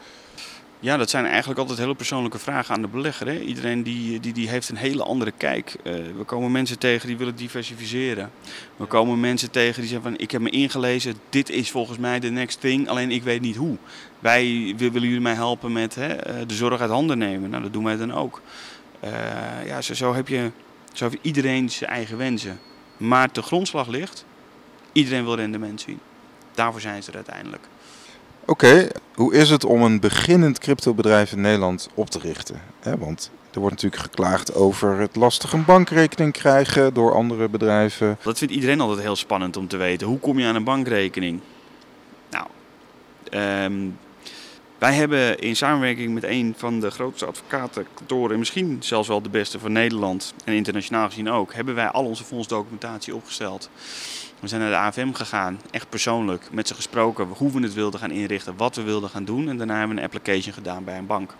[0.81, 3.27] Ja, dat zijn eigenlijk altijd hele persoonlijke vragen aan de belegger.
[3.27, 3.39] Hè?
[3.39, 5.75] Iedereen die, die, die heeft een hele andere kijk.
[5.83, 8.31] Uh, we komen mensen tegen die willen diversificeren.
[8.75, 12.19] We komen mensen tegen die zeggen van ik heb me ingelezen, dit is volgens mij
[12.19, 13.77] de next thing, alleen ik weet niet hoe.
[14.19, 16.15] Wij willen jullie mij helpen met hè,
[16.45, 17.49] de zorg uit handen nemen.
[17.49, 18.41] Nou, dat doen wij dan ook.
[19.65, 20.51] Ja, zo heb je
[20.99, 22.59] zo heeft iedereen zijn eigen wensen.
[22.97, 24.25] Maar de grondslag ligt,
[24.91, 25.99] iedereen wil rendement zien.
[26.53, 27.67] Daarvoor zijn ze er uiteindelijk.
[28.45, 32.61] Oké, hoe is het om een beginnend cryptobedrijf in Nederland op te richten?
[32.99, 38.17] want er wordt natuurlijk geklaagd over het lastig een bankrekening krijgen door andere bedrijven.
[38.23, 40.07] Dat vindt iedereen altijd heel spannend om te weten.
[40.07, 41.39] Hoe kom je aan een bankrekening?
[42.29, 42.47] Nou,
[43.63, 43.97] um,
[44.79, 49.59] Wij hebben in samenwerking met een van de grootste advocatenkantoren, misschien zelfs wel de beste
[49.59, 53.69] van Nederland en internationaal gezien ook, hebben wij al onze fondsdocumentatie opgesteld.
[54.39, 57.99] We zijn naar de AFM gegaan, echt persoonlijk, met ze gesproken hoe we het wilden
[57.99, 59.49] gaan inrichten, wat we wilden gaan doen.
[59.49, 61.35] En daarna hebben we een application gedaan bij een bank.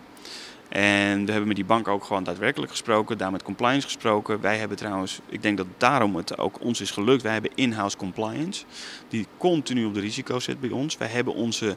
[0.68, 4.40] En we hebben met die bank ook gewoon daadwerkelijk gesproken, daar met compliance gesproken.
[4.40, 7.96] Wij hebben trouwens, ik denk dat daarom het ook ons is gelukt, wij hebben in-house
[7.96, 8.64] compliance,
[9.08, 10.96] die continu op de risico zit bij ons.
[10.96, 11.76] Wij hebben onze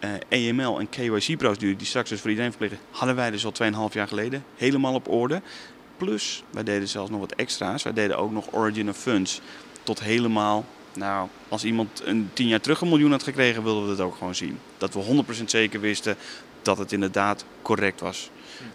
[0.00, 3.52] uh, eh, EML en KYC-procedure, die straks dus voor iedereen verplicht hadden wij dus al
[3.88, 5.42] 2,5 jaar geleden helemaal op orde.
[5.96, 7.82] Plus, wij deden zelfs nog wat extra's.
[7.82, 9.40] Wij deden ook nog Origin of Funds
[9.82, 13.96] tot helemaal nou, als iemand een tien jaar terug een miljoen had gekregen, wilden we
[13.96, 14.58] dat ook gewoon zien.
[14.78, 16.16] Dat we 100% zeker wisten
[16.68, 18.30] dat het inderdaad correct was.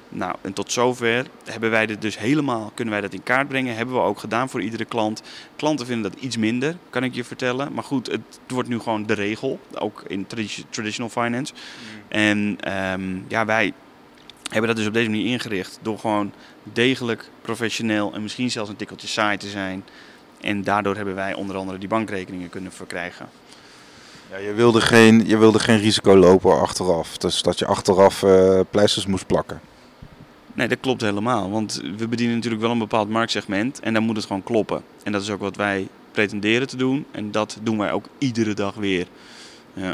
[0.09, 3.75] Nou, en tot zover hebben wij dit dus helemaal, kunnen wij dat in kaart brengen.
[3.75, 5.21] Hebben we ook gedaan voor iedere klant.
[5.55, 7.73] Klanten vinden dat iets minder, kan ik je vertellen.
[7.73, 10.27] Maar goed, het wordt nu gewoon de regel, ook in
[10.69, 11.53] traditional finance.
[12.07, 13.73] En ehm, ja, wij
[14.49, 18.75] hebben dat dus op deze manier ingericht door gewoon degelijk, professioneel en misschien zelfs een
[18.75, 19.83] tikkeltje saai te zijn.
[20.41, 23.29] En daardoor hebben wij onder andere die bankrekeningen kunnen verkrijgen.
[24.33, 27.17] Ja, je, wilde geen, je wilde geen risico lopen achteraf.
[27.17, 29.61] Dus dat je achteraf uh, pleisters moest plakken.
[30.53, 31.51] Nee, dat klopt helemaal.
[31.51, 33.79] Want we bedienen natuurlijk wel een bepaald marktsegment.
[33.79, 34.83] En dan moet het gewoon kloppen.
[35.03, 37.05] En dat is ook wat wij pretenderen te doen.
[37.11, 39.07] En dat doen wij ook iedere dag weer.
[39.73, 39.93] Ja.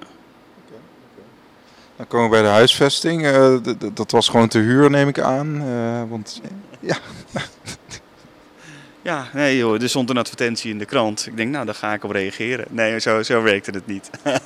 [1.96, 3.26] Dan komen we bij de huisvesting.
[3.26, 3.58] Uh,
[3.94, 5.62] dat was gewoon te huur, neem ik aan.
[5.62, 6.42] Uh, want
[6.80, 6.98] ja,
[9.10, 11.28] ja, nee joh, er stond een advertentie in de krant.
[11.28, 12.66] Ik denk, nou, daar ga ik op reageren.
[12.70, 14.10] Nee, zo, zo werkte het niet.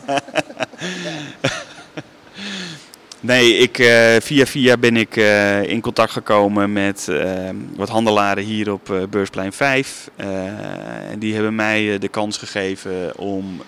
[3.20, 8.44] nee, ik, uh, via via ben ik uh, in contact gekomen met uh, wat handelaren
[8.44, 10.10] hier op Beursplein 5.
[10.16, 13.62] en die hebben mij de kans gegeven om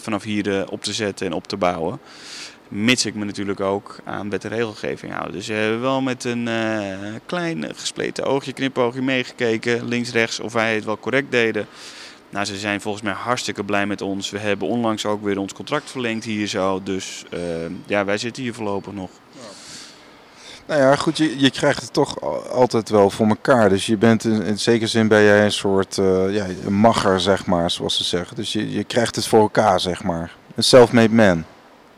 [0.00, 2.00] vanaf hier op te zetten en op te bouwen.
[2.68, 5.32] Mits ik me natuurlijk ook aan wet en regelgeving hou.
[5.32, 10.52] Dus we hebben wel met een uh, klein gespleten oogje, knipoogje meegekeken, links, rechts, of
[10.52, 11.66] wij het wel correct deden.
[12.30, 14.30] Nou, ze zijn volgens mij hartstikke blij met ons.
[14.30, 16.82] We hebben onlangs ook weer ons contract verlengd hier zo.
[16.82, 17.40] Dus uh,
[17.86, 19.10] ja, wij zitten hier voorlopig nog.
[20.66, 23.68] Nou ja, goed, je, je krijgt het toch altijd wel voor elkaar.
[23.68, 27.46] Dus je bent in, zekere zin ben jij een soort uh, ja, een magger, zeg
[27.46, 28.36] maar, zoals ze zeggen.
[28.36, 30.34] Dus je, je krijgt het voor elkaar, zeg maar.
[30.54, 31.44] Een self-made man.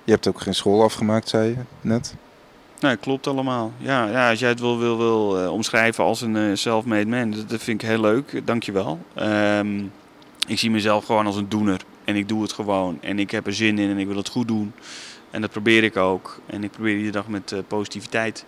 [0.04, 2.14] Je hebt ook geen school afgemaakt, zei je net.
[2.80, 3.72] Nee, klopt allemaal.
[3.76, 7.30] Ja, ja als jij het wil, wil, wil uh, omschrijven als een uh, self-made man,
[7.30, 8.46] dat, vind ik heel leuk.
[8.46, 8.98] Dankjewel.
[9.18, 9.92] Um,
[10.46, 11.80] ik zie mezelf gewoon als een doener.
[12.04, 12.98] En ik doe het gewoon.
[13.00, 14.72] En ik heb er zin in en ik wil het goed doen.
[15.30, 16.40] En dat probeer ik ook.
[16.46, 18.44] En ik probeer iedere dag met uh, positiviteit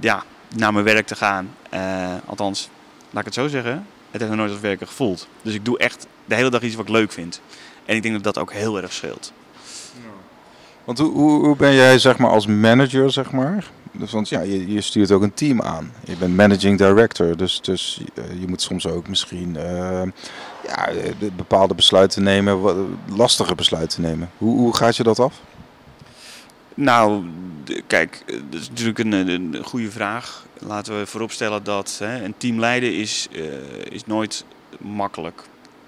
[0.00, 0.24] ja,
[0.56, 1.54] naar mijn werk te gaan.
[2.26, 2.68] althans,
[3.10, 3.86] laat ik het zo zeggen.
[4.10, 5.28] Het heeft nog nooit als werken gevoeld.
[5.42, 7.40] Dus ik doe echt de hele dag iets wat ik leuk vind.
[7.84, 9.32] En ik denk dat dat ook heel erg scheelt.
[10.84, 13.70] Want hoe, hoe, ben jij zeg maar als manager, zeg maar?
[13.92, 15.92] Dus, want ja, je, je stuurt ook een team aan.
[16.04, 20.02] Je bent managing director, dus, dus uh, je moet soms ook misschien uh,
[20.66, 20.88] ja,
[21.36, 22.60] bepaalde besluiten nemen,
[23.16, 24.30] lastige besluiten nemen.
[24.38, 25.40] Hoe, hoe gaat je dat af?
[26.74, 27.24] Nou,
[27.86, 30.46] kijk, dat is natuurlijk een, een goede vraag.
[30.58, 33.28] Laten we vooropstellen dat hè, een team leiden is,
[33.88, 34.44] is nooit
[34.78, 35.42] makkelijk.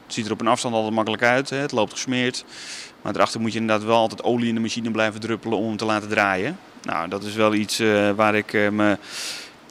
[0.05, 1.51] Het ziet er op een afstand altijd makkelijk uit.
[1.51, 2.45] Hè, het loopt gesmeerd.
[3.05, 5.77] Maar erachter moet je inderdaad wel altijd olie in de machine blijven druppelen om hem
[5.77, 6.59] te laten draaien.
[6.83, 8.99] Nou, dat is wel iets uh, waar ik uh, me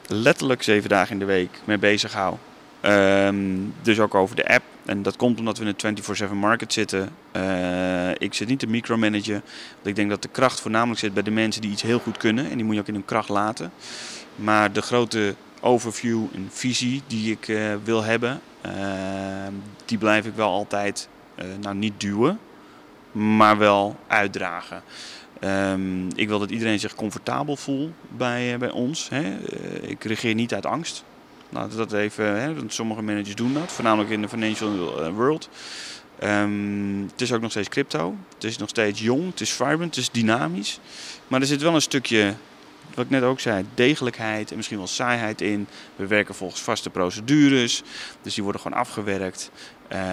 [0.06, 2.36] letterlijk zeven dagen in de week mee bezig hou.
[2.82, 4.64] Um, dus ook over de app.
[4.84, 7.08] En dat komt omdat we in een 24-7 market zitten.
[7.36, 9.42] Uh, ik zit niet te micromanagen.
[9.74, 12.16] Want ik denk dat de kracht voornamelijk zit bij de mensen die iets heel goed
[12.16, 12.50] kunnen.
[12.50, 13.72] En die moet je ook in hun kracht laten.
[14.36, 19.52] Maar de grote overview en visie die ik wil hebben, ehm,
[19.84, 21.08] die blijf ik wel altijd
[21.60, 22.38] nou, niet duwen
[23.14, 24.82] maar wel uitdragen.
[25.40, 29.08] Um, ik wil dat iedereen zich comfortabel voelt bij, uh, bij ons.
[29.08, 29.22] Hè.
[29.22, 31.04] Uh, ik regeer niet uit angst.
[31.48, 35.48] Laten dat even, hè, want sommige managers doen dat, voornamelijk in de financial eh, world.
[36.22, 38.16] Um, het is ook nog steeds crypto.
[38.34, 40.80] Het is nog steeds jong, het is vibrant, het is dynamisch.
[41.28, 42.34] Maar er zit wel een stukje,
[42.94, 45.66] wat ik net ook zei, degelijkheid en misschien wel saaiheid in.
[45.96, 47.82] We werken volgens vaste procedures,
[48.22, 49.50] dus die worden gewoon afgewerkt.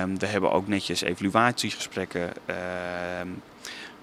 [0.04, 2.32] Um, we hebben ook netjes evaluatiegesprekken.
[3.22, 3.42] Um,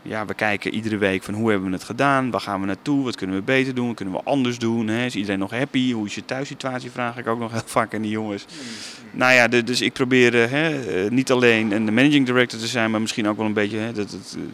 [0.03, 3.05] ja, we kijken iedere week van hoe hebben we het gedaan, waar gaan we naartoe,
[3.05, 4.89] wat kunnen we beter doen, wat kunnen we anders doen.
[4.89, 5.05] Hè?
[5.05, 5.93] Is iedereen nog happy?
[5.93, 6.91] Hoe is je thuissituatie?
[6.91, 8.47] Vraag ik ook nog heel vaak aan die jongens.
[9.11, 12.91] Nou ja, dus ik probeer uh, hè, uh, niet alleen een managing director te zijn,
[12.91, 14.45] maar misschien ook wel een beetje, hè, dat, dat, uh,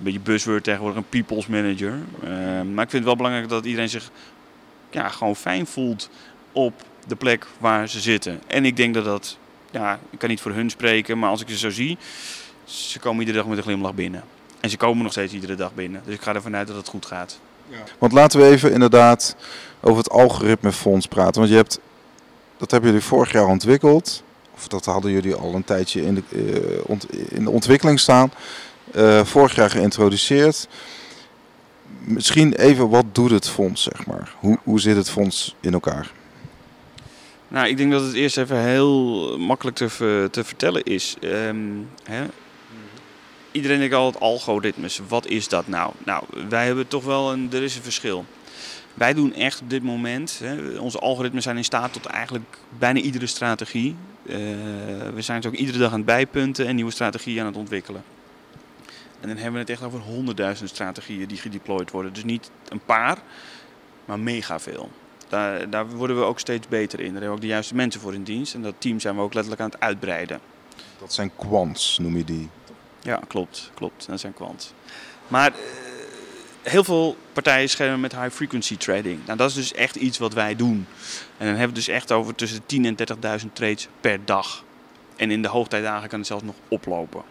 [0.00, 1.98] een beetje buzzword tegenwoordig, een people's manager.
[2.22, 4.10] Ehm, maar ik vind het wel belangrijk dat iedereen zich
[4.90, 6.10] ja, gewoon fijn voelt
[6.52, 6.72] op
[7.06, 8.40] de plek waar ze zitten.
[8.46, 9.38] En ik denk dat dat
[9.70, 11.98] ja, ik kan niet voor hun spreken, maar als ik ze zo zie,
[12.64, 14.22] ze komen iedere dag met een glimlach binnen.
[14.60, 16.02] En ze komen nog steeds iedere dag binnen.
[16.04, 17.40] Dus ik ga ervan uit dat het goed gaat.
[17.98, 19.36] Want laten we even inderdaad
[19.80, 21.40] over het algoritmefonds praten.
[21.40, 21.80] Want je hebt,
[22.56, 24.22] dat hebben jullie vorig jaar ontwikkeld.
[24.54, 28.32] Of dat hadden jullie al een tijdje in de, ont, in de ontwikkeling staan.
[28.96, 30.68] Uh, vorig jaar geïntroduceerd.
[31.98, 34.34] Misschien even, wat doet het fonds, zeg maar?
[34.38, 36.10] Hoe, hoe zit het fonds in elkaar?
[37.48, 41.16] Nou, ik denk dat het eerst even heel makkelijk te, te vertellen is.
[41.20, 42.24] Um, hè?
[43.52, 45.00] Iedereen denkt altijd algoritmes.
[45.08, 45.92] Wat is dat nou?
[46.04, 48.24] Nou, wij hebben toch wel een, er is een verschil.
[48.94, 53.00] Wij doen echt op dit moment, hè, onze algoritmes zijn in staat tot eigenlijk bijna
[53.00, 53.96] iedere strategie.
[54.24, 54.36] Uh,
[55.14, 58.02] we zijn ze ook iedere dag aan het bijpunten en nieuwe strategieën aan het ontwikkelen.
[59.20, 62.12] En dan hebben we het echt over honderdduizend strategieën die gedeployed worden.
[62.12, 63.18] Dus niet een paar,
[64.04, 64.90] maar mega veel.
[65.28, 67.04] Daar, daar worden we ook steeds beter in.
[67.04, 68.54] Daar hebben we ook de juiste mensen voor in dienst.
[68.54, 70.40] En dat team zijn we ook letterlijk aan het uitbreiden.
[70.98, 72.48] Dat zijn quants, noem je die?
[73.02, 73.70] Ja, klopt.
[73.74, 74.06] klopt.
[74.06, 74.72] Dat zijn quants.
[75.28, 75.56] Maar uh,
[76.62, 79.26] heel veel partijen schermen met high frequency trading.
[79.26, 80.86] Nou, dat is dus echt iets wat wij doen.
[81.38, 82.96] En dan hebben we het dus echt over tussen 10 en
[83.42, 84.64] 30.000 trades per dag.
[85.16, 87.22] En in de hoogtijdagen kan het zelfs nog oplopen.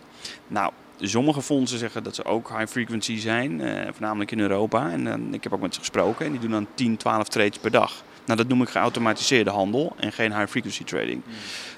[0.47, 4.89] Nou, sommige fondsen zeggen dat ze ook high frequency zijn, uh, voornamelijk in Europa.
[4.89, 7.57] En uh, ik heb ook met ze gesproken en die doen dan 10, 12 trades
[7.57, 8.03] per dag.
[8.25, 11.21] Nou, dat noem ik geautomatiseerde handel en geen high frequency trading.
[11.25, 11.33] Mm.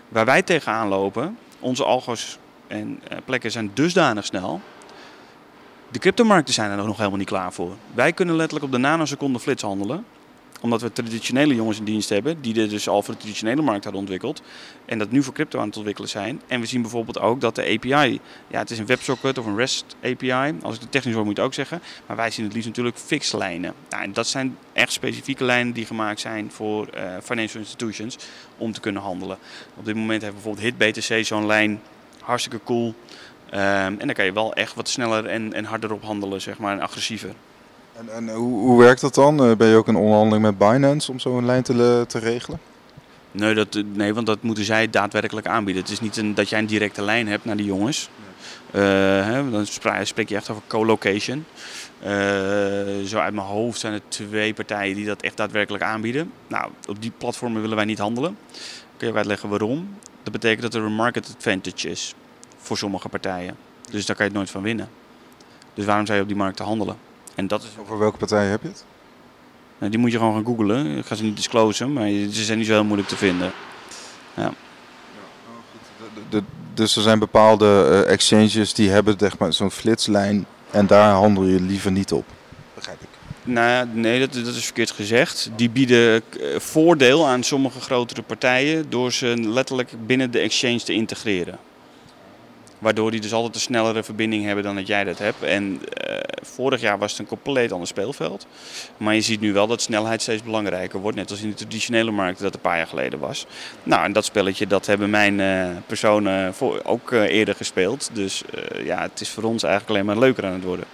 [0.07, 4.61] Waar wij tegenaan lopen, onze algos en uh, plekken zijn dusdanig snel.
[5.91, 7.75] De cryptomarkten zijn er nog helemaal niet klaar voor.
[7.93, 10.05] Wij kunnen letterlijk op de nanoseconde flits handelen
[10.61, 13.83] omdat we traditionele jongens in dienst hebben, die er dus al voor de traditionele markt
[13.83, 14.41] hadden ontwikkeld.
[14.85, 16.41] En dat nu voor crypto aan het ontwikkelen zijn.
[16.47, 19.55] En we zien bijvoorbeeld ook dat de API, ja, het is een WebSocket of een
[19.55, 20.55] REST API.
[20.61, 21.81] Als ik het technisch hoor, moet ook zeggen.
[22.05, 23.73] Maar wij zien het liefst natuurlijk fixed lijnen.
[23.89, 28.17] Nou, en dat zijn echt specifieke lijnen die gemaakt zijn voor uh, financial institutions
[28.57, 29.37] om te kunnen handelen.
[29.75, 31.81] Op dit moment heeft bijvoorbeeld HitBTC zo'n lijn,
[32.19, 32.87] hartstikke cool.
[33.53, 36.57] Um, en dan kan je wel echt wat sneller en, en harder op handelen, zeg
[36.57, 37.33] maar, en agressiever.
[37.97, 39.43] En, en hoe, hoe, werkt dat dan?
[39.43, 42.59] Eh, ben je ook in onderhandeling met Binance om zo'n lijn te, te regelen?
[43.31, 45.83] Nee, dat, nee, want dat moeten zij daadwerkelijk aanbieden.
[45.83, 48.09] Het is niet een, dat jij een directe lijn hebt naar die jongens.
[48.71, 48.81] Uh,
[49.25, 49.65] hè, dan
[50.03, 51.45] spreek je echt over co-location.
[52.03, 52.09] Uh,
[53.05, 56.31] zo uit mijn hoofd zijn er twee partijen die dat echt daadwerkelijk aanbieden.
[56.47, 58.37] Nou, op die platformen willen wij niet handelen.
[58.97, 59.95] Kun je uitleggen waarom?
[60.23, 62.15] Dat betekent dat er een market advantage is
[62.57, 63.55] voor sommige partijen.
[63.91, 64.89] Dus daar kan je het nooit van winnen.
[65.73, 66.95] Dus waarom zou je op die markt te handelen?
[67.35, 67.69] En dat is...
[67.81, 68.85] Over welke partij heb je het?
[69.77, 70.97] Nou, die moet je gewoon gaan googlen.
[70.97, 73.51] Ik ga ze niet disclosen, maar ze zijn niet zo heel moeilijk te vinden.
[74.33, 74.53] Ja.
[76.73, 81.45] dus er zijn bepaalde uh, exchanges die hebben zeg maar, zo'n flitslijn en daar handel
[81.45, 82.25] je liever niet op.
[82.73, 83.07] Begrijp ik.
[83.43, 85.51] Nou, nee, dat, dat is verkeerd gezegd.
[85.55, 90.93] Die bieden uh, voordeel aan sommige grotere partijen door ze letterlijk binnen de exchange te
[90.93, 91.59] integreren.
[92.79, 95.43] Waardoor die dus altijd een snellere verbinding hebben dan dat jij dat hebt.
[95.43, 98.47] En uh, vorig jaar was het een compleet ander speelveld.
[98.97, 101.17] Maar je ziet nu wel dat snelheid steeds belangrijker wordt.
[101.17, 103.45] Net als in de traditionele markt dat een paar jaar geleden was.
[103.83, 108.09] Nou, en dat spelletje dat hebben mijn uh, personen voor, ook uh, eerder gespeeld.
[108.13, 108.43] Dus
[108.83, 110.85] ja, het is voor ons eigenlijk alleen maar leuker aan het worden.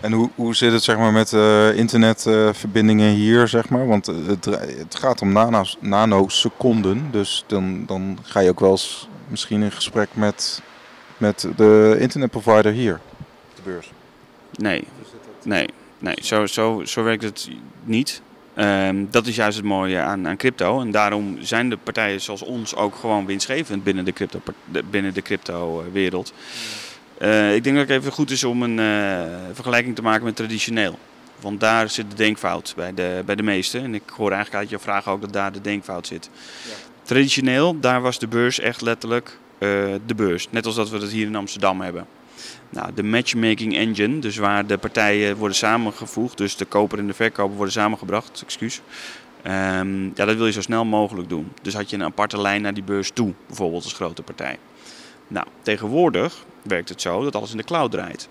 [0.00, 1.32] En hoe, hoe zit het zeg maar, met
[1.76, 3.48] internetverbindingen hier?
[3.48, 3.86] Zeg maar?
[3.86, 5.32] Want het, het gaat om
[5.80, 7.08] nanoseconden.
[7.10, 10.62] Dus dan, dan ga je ook wel eens misschien in gesprek met,
[11.16, 13.00] met de internetprovider hier
[13.58, 13.92] de beurs?
[14.58, 14.84] Nee,
[15.44, 15.68] nee,
[15.98, 16.16] nee.
[16.22, 17.48] Zo, zo, zo werkt het
[17.84, 18.22] niet.
[18.56, 20.80] Um, dat is juist het mooie aan, aan crypto.
[20.80, 24.40] En daarom zijn de partijen zoals ons ook gewoon winstgevend binnen de crypto,
[24.90, 26.32] binnen de crypto wereld.
[27.22, 30.36] Uh, ik denk dat het even goed is om een uh, vergelijking te maken met
[30.36, 30.98] traditioneel.
[31.40, 33.82] Want daar zit de denkfout bij de, bij de meesten.
[33.82, 36.30] En ik hoor eigenlijk uit jouw vraag ook dat daar de denkfout zit.
[36.64, 36.74] Ja.
[37.02, 39.68] Traditioneel, daar was de beurs echt letterlijk uh,
[40.06, 40.48] de beurs.
[40.50, 42.06] Net als dat we dat hier in Amsterdam hebben.
[42.70, 47.14] Nou, de matchmaking engine, dus waar de partijen worden samengevoegd, dus de koper en de
[47.14, 48.80] verkoper worden samengebracht, excuus.
[49.46, 51.52] Um, ja, dat wil je zo snel mogelijk doen.
[51.62, 54.58] Dus had je een aparte lijn naar die beurs toe, bijvoorbeeld als grote partij.
[55.28, 58.28] Nou, tegenwoordig werkt het zo dat alles in de cloud draait.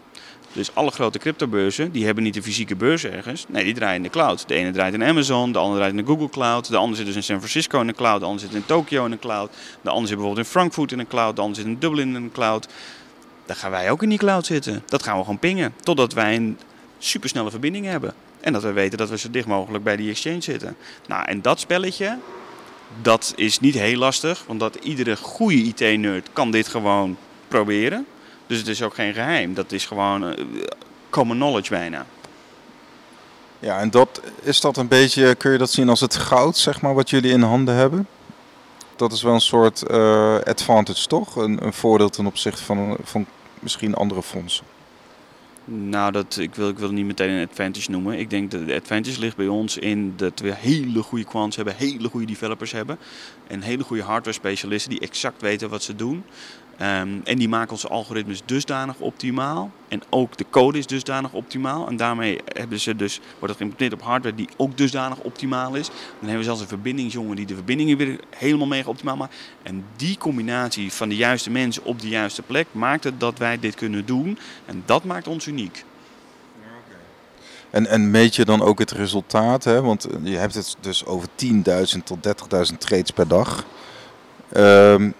[0.51, 3.45] Dus alle grote cryptobeurzen, die hebben niet een fysieke beurs ergens.
[3.47, 4.47] Nee, die draaien in de cloud.
[4.47, 6.69] De ene draait in Amazon, de andere draait in de Google Cloud.
[6.69, 9.05] De andere zit dus in San Francisco in de cloud, de andere zit in Tokio
[9.05, 9.49] in de cloud.
[9.81, 12.23] De andere zit bijvoorbeeld in Frankfurt in de cloud, de andere zit in Dublin in
[12.23, 12.67] de cloud.
[13.47, 14.83] Daar gaan wij ook in die cloud zitten.
[14.85, 16.59] Dat gaan we gewoon pingen, totdat wij een
[16.97, 18.13] supersnelle verbinding hebben.
[18.39, 20.75] En dat we weten dat we zo dicht mogelijk bij die exchange zitten.
[21.07, 22.17] Nou, en dat spelletje,
[23.01, 24.43] dat is niet heel lastig.
[24.47, 28.05] Want dat iedere goede IT-nerd kan dit gewoon proberen.
[28.47, 29.53] Dus het is ook geen geheim.
[29.53, 30.33] Dat is gewoon uh,
[31.09, 32.05] common knowledge bijna.
[33.59, 36.81] Ja, en dat, is dat een beetje, kun je dat zien als het goud, zeg
[36.81, 38.07] maar, wat jullie in handen hebben?
[38.95, 41.35] Dat is wel een soort uh, advantage, toch?
[41.35, 43.25] Een, een, voordeel ten opzichte van, van
[43.61, 44.65] misschien andere fondsen.
[45.69, 48.19] Nou, dat, ik, wil, ik wil niet meteen een advantage noemen.
[48.19, 51.75] Ik denk dat de advantage ligt bij ons in dat we hele goede quants hebben,
[51.75, 52.97] hele goede developers hebben.
[53.47, 56.23] En hele goede hardware specialisten die exact weten wat ze doen.
[56.77, 59.71] Ehm, en die maken onze algoritmes dusdanig optimaal.
[59.87, 61.87] En ook de code is dusdanig optimaal.
[61.87, 65.87] En daarmee hebben ze dus, wordt het geïmplementeerd op hardware die ook dusdanig optimaal is.
[65.87, 69.35] Dan hebben we zelfs een verbindingsjongen die de verbindingen weer helemaal mega optimaal maakt.
[69.63, 73.59] En die combinatie van de juiste mensen op de juiste plek maakt het dat wij
[73.59, 74.37] dit kunnen doen.
[74.65, 75.85] En dat maakt ons uniek.
[77.69, 79.63] En, en meet je dan ook het resultaat?
[79.63, 79.81] Hè?
[79.81, 82.17] Want je hebt het dus over 10.000 tot
[82.71, 83.65] 30.000 trades per dag.
[84.57, 85.13] Um,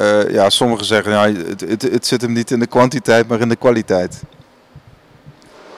[0.00, 3.40] uh, ja, sommigen zeggen ja, het, het, het, zit hem niet in de kwantiteit, maar
[3.40, 4.22] in de kwaliteit.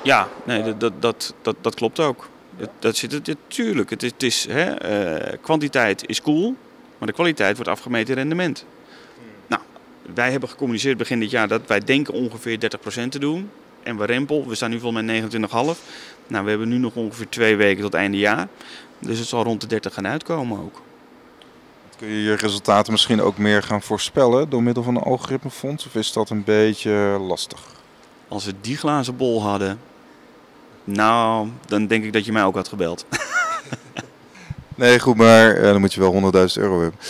[0.02, 2.29] Ja, nee, dat, dat, dat, dat, klopt ook.
[2.79, 3.90] Dat, zit het natuurlijk.
[3.90, 4.90] Het het is hè,
[5.29, 6.55] uh, kwantiteit is cool,
[6.98, 8.64] maar de kwaliteit wordt afgemeten rendement.
[9.46, 9.62] Nou,
[10.14, 12.59] wij hebben gecommuniceerd begin dit jaar dat wij denken ongeveer
[13.05, 13.50] 30% te doen.
[13.83, 15.38] En we rempel, we staan nu vol met 29,5.
[16.26, 18.48] Nou, we hebben nu nog ongeveer twee weken tot einde jaar.
[18.98, 20.81] Dus het zal rond de 30 gaan uitkomen ook.
[21.96, 25.87] Kun je je resultaten misschien ook meer gaan voorspellen door middel van een algoritmefonds?
[25.87, 27.61] Of is dat een beetje lastig?
[28.28, 29.80] Als we die glazen bol hadden,
[30.85, 33.04] nou, dan denk ik dat je mij ook had gebeld.
[34.74, 37.00] nee, goed, maar ja, dan moet je wel 100.000 euro hebben.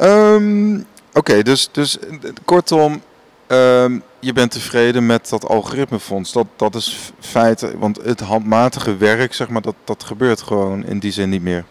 [0.00, 1.98] Um, Oké, dus, dus
[2.44, 3.02] kortom,
[3.48, 6.32] um, je bent tevreden met dat algoritmefonds.
[6.32, 10.98] Dat, dat is feit, want het handmatige werk, zeg maar, dat, dat gebeurt gewoon in
[10.98, 11.64] die zin niet meer.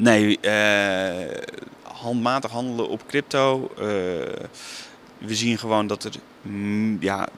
[0.00, 1.36] Nee, uh,
[1.82, 3.70] handmatig handelen op crypto.
[3.72, 3.84] Uh,
[5.18, 7.28] we zien gewoon dat er, mm, ja,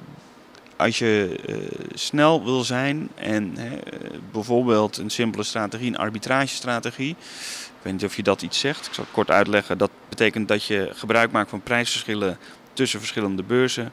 [0.77, 1.57] als je uh,
[1.95, 3.57] snel wil zijn en
[4.33, 7.11] bijvoorbeeld een simpele strategie, een arbitragestrategie.
[7.11, 8.87] Ik weet niet of je dat iets zegt.
[8.87, 9.79] Ik zal kort uitleggen.
[9.79, 12.39] Dat betekent dat je gebruik maakt van prijsverschillen
[12.73, 13.93] tussen verschillende beurzen.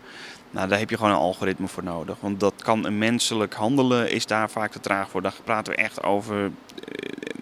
[0.51, 2.17] Nou, daar heb je gewoon een algoritme voor nodig.
[2.19, 5.21] Want dat kan een menselijk handelen, is daar vaak te traag voor.
[5.21, 6.51] Dan praten we echt over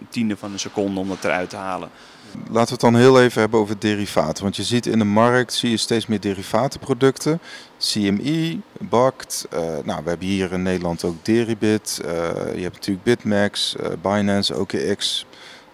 [0.08, 1.90] tiende van een seconde om dat eruit te halen.
[2.32, 4.42] Laten we het dan heel even hebben over derivaten.
[4.42, 7.40] Want je ziet in de markt zie je steeds meer derivatenproducten.
[7.78, 9.46] CME, BACT.
[9.54, 12.00] Uh, nou, we hebben hier in Nederland ook Deribit.
[12.04, 12.10] Uh,
[12.54, 15.26] je hebt natuurlijk Bitmax, Binance, OKX.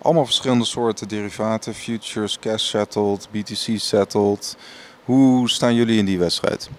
[0.03, 1.75] Allemaal verschillende soorten derivaten.
[1.75, 4.57] Futures, cash settled, BTC settled.
[5.05, 6.70] Hoe staan jullie in die wedstrijd?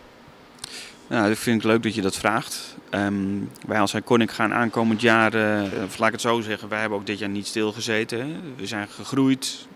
[1.08, 2.76] Nou, ik vind het leuk dat je dat vraagt.
[2.92, 5.62] Um, wij als Iconic gaan aankomend jaar, uh,
[5.98, 8.42] laat ik het zo zeggen, wij hebben ook dit jaar niet stilgezeten.
[8.56, 9.68] We zijn gegroeid,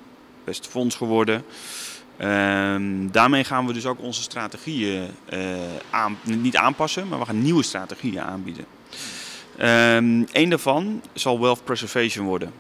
[0.44, 1.44] best fonds geworden.
[2.22, 5.40] Um, daarmee gaan we dus ook onze strategieën uh,
[5.90, 8.66] aan, niet aanpassen, maar we gaan nieuwe strategieën aanbieden.
[9.60, 12.52] Um, een daarvan zal wealth preservation worden.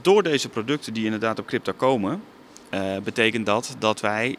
[0.00, 2.22] Door deze producten die inderdaad op crypto komen,
[2.70, 4.36] uh, betekent dat dat wij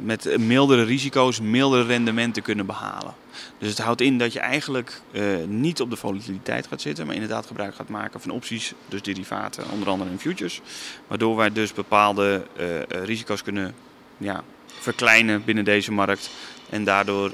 [0.00, 3.14] met mildere risico's mildere rendementen kunnen behalen.
[3.58, 7.14] Dus het houdt in dat je eigenlijk uh, niet op de volatiliteit gaat zitten, maar
[7.14, 10.60] inderdaad gebruik gaat maken van opties, dus derivaten, onder andere in futures.
[11.06, 12.46] Waardoor wij dus bepaalde
[12.88, 13.74] risico's kunnen
[14.16, 16.30] ja, verkleinen binnen deze markt.
[16.70, 17.32] En daardoor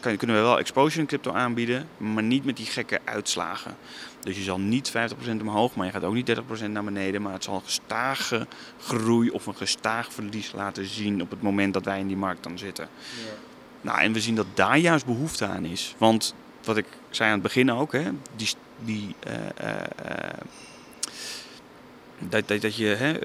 [0.00, 3.76] kan, kunnen we wel exposure in crypto aanbieden, maar niet met die gekke uitslagen.
[4.20, 4.92] Dus je zal niet 50%
[5.40, 7.22] omhoog, maar je gaat ook niet 30% naar beneden.
[7.22, 8.46] Maar het zal een gestage
[8.80, 12.42] groei of een gestaag verlies laten zien op het moment dat wij in die markt
[12.42, 12.88] dan zitten.
[13.26, 13.32] Ja.
[13.80, 15.94] Nou, en we zien dat daar juist behoefte aan is.
[15.98, 19.74] Want wat ik zei aan het begin ook, hè, die, die, uh, uh,
[22.18, 23.18] dat, dat, dat je hè,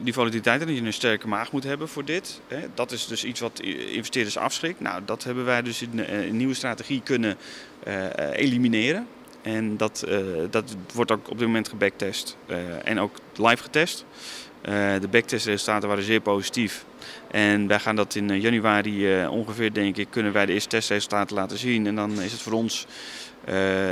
[0.00, 2.40] die volatiliteit en dat je een sterke maag moet hebben voor dit.
[2.48, 4.80] Hè, dat is dus iets wat investeerders afschrikt.
[4.80, 7.36] Nou, dat hebben wij dus in een nieuwe strategie kunnen
[8.32, 9.06] elimineren.
[9.42, 10.16] En dat, uh,
[10.50, 14.04] dat wordt ook op dit moment gebacktest uh, en ook live getest.
[14.68, 16.84] Uh, de backtestresultaten waren zeer positief.
[17.30, 21.58] En wij gaan dat in januari ongeveer, denk ik, kunnen wij de eerste testresultaten laten
[21.58, 21.86] zien.
[21.86, 22.86] En dan is het voor ons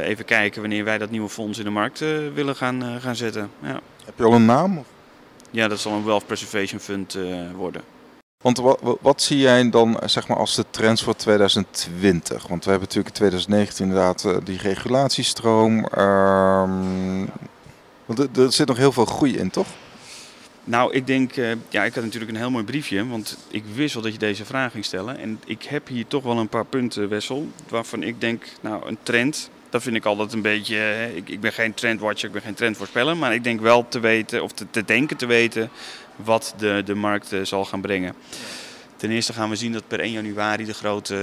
[0.03, 1.99] even kijken wanneer wij dat nieuwe fonds in de markt
[2.35, 3.51] willen gaan, gaan zetten.
[3.63, 3.81] Ja.
[4.05, 4.85] Heb je al een naam?
[5.51, 7.19] Ja, dat zal een Wealth Preservation Fund
[7.55, 7.83] worden.
[8.41, 12.47] Want wat, wat, zie jij dan zeg maar, als de trends voor 2020?
[12.47, 15.87] Want we hebben natuurlijk in 2019 inderdaad uh, die regulatiestroom.
[15.99, 17.31] Um,
[18.05, 19.67] want er, zit nog heel veel groei in, toch?
[20.65, 23.95] Nou, ik denk, uh, ja, ik had natuurlijk een heel mooi briefje, want ik wist
[23.95, 25.19] wel dat je deze vraag ging stellen.
[25.19, 28.99] En ik heb hier toch wel een paar punten, Wessel, waarvan ik denk, nou, een
[29.03, 30.77] trend, dat vind ik altijd een beetje.
[30.77, 34.01] Hè, ik, ik ben geen trendwatcher, ik ben geen trendvoorspeller, maar ik denk wel te
[34.01, 35.71] weten, of te, te denken te weten,
[36.25, 38.15] wat de, de markt uh, zal gaan brengen.
[38.97, 41.15] Ten eerste gaan we zien dat per 1 januari de grote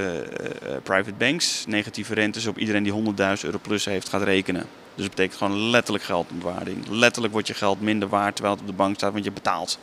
[0.64, 4.66] uh, private banks negatieve rentes op iedereen die 100.000 euro plus heeft gaat rekenen.
[4.98, 6.88] Dus dat betekent gewoon letterlijk geldontwaarding.
[6.90, 9.80] Letterlijk wordt je geld minder waard terwijl het op de bank staat, want je betaalt.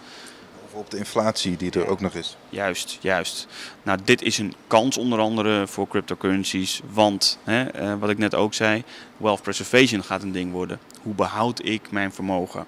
[0.73, 2.37] Op de inflatie die er ook nog is.
[2.49, 3.47] Juist, juist.
[3.83, 6.81] Nou, dit is een kans onder andere voor cryptocurrencies.
[6.91, 8.83] Want, hè, uh, wat ik net ook zei,
[9.17, 10.79] wealth preservation gaat een ding worden.
[11.03, 12.65] Hoe behoud ik mijn vermogen?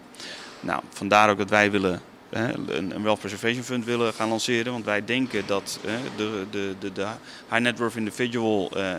[0.61, 2.01] Nou, vandaar ook dat wij willen
[2.31, 4.73] een, wealth preservation fund willen gaan lanceren.
[4.73, 5.79] Want wij denken dat
[6.17, 7.07] de, de, de, de
[7.49, 8.95] high net worth individual uh,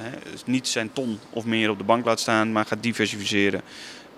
[0.46, 3.62] niet zijn ton of meer op de bank laat staan, maar gaat diversificeren.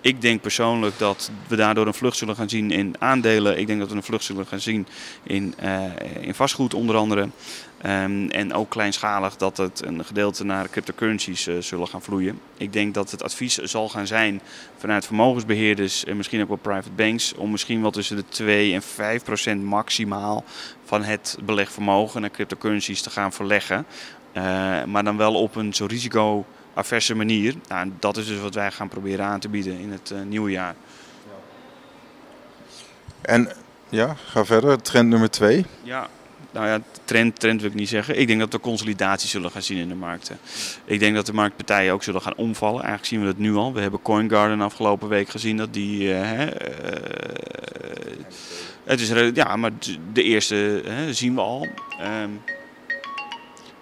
[0.02, 3.58] Ik denk persoonlijk dat we daardoor een vlucht zullen gaan zien in aandelen.
[3.58, 4.86] Ik denk dat we een vlucht zullen gaan zien
[5.22, 5.82] in, uh,
[6.20, 7.28] in vastgoed onder andere.
[7.86, 12.40] Um, en ook kleinschalig dat het een gedeelte naar cryptocurrencies uh, zullen gaan vloeien.
[12.56, 14.40] Ik denk dat het advies zal gaan zijn
[14.76, 17.34] vanuit vermogensbeheerders en misschien ook wel private banks.
[17.34, 20.44] Om misschien wel tussen de 2 en 5 procent maximaal
[20.84, 23.86] van het belegvermogen naar cryptocurrencies te gaan verleggen.
[24.34, 24.42] Uh,
[24.84, 27.54] maar dan wel op een zo risico averse manier.
[27.68, 30.50] Nou, dat is dus wat wij gaan proberen aan te bieden in het uh, nieuwe
[30.50, 30.74] jaar.
[33.20, 33.52] En
[33.88, 34.82] ja, ga verder.
[34.82, 35.64] Trend nummer twee.
[35.82, 36.08] Ja,
[36.50, 38.18] nou ja, trend, trend wil ik niet zeggen.
[38.18, 40.38] Ik denk dat we consolidatie zullen gaan zien in de markten.
[40.84, 42.82] Ik denk dat de marktpartijen ook zullen gaan omvallen.
[42.82, 43.72] Eigenlijk zien we dat nu al.
[43.72, 46.02] We hebben CoinGarden afgelopen week gezien dat die.
[46.02, 46.48] Uh, uh,
[48.84, 49.70] het is, ja, maar
[50.12, 51.66] de eerste zien we al.
[52.22, 52.40] Um,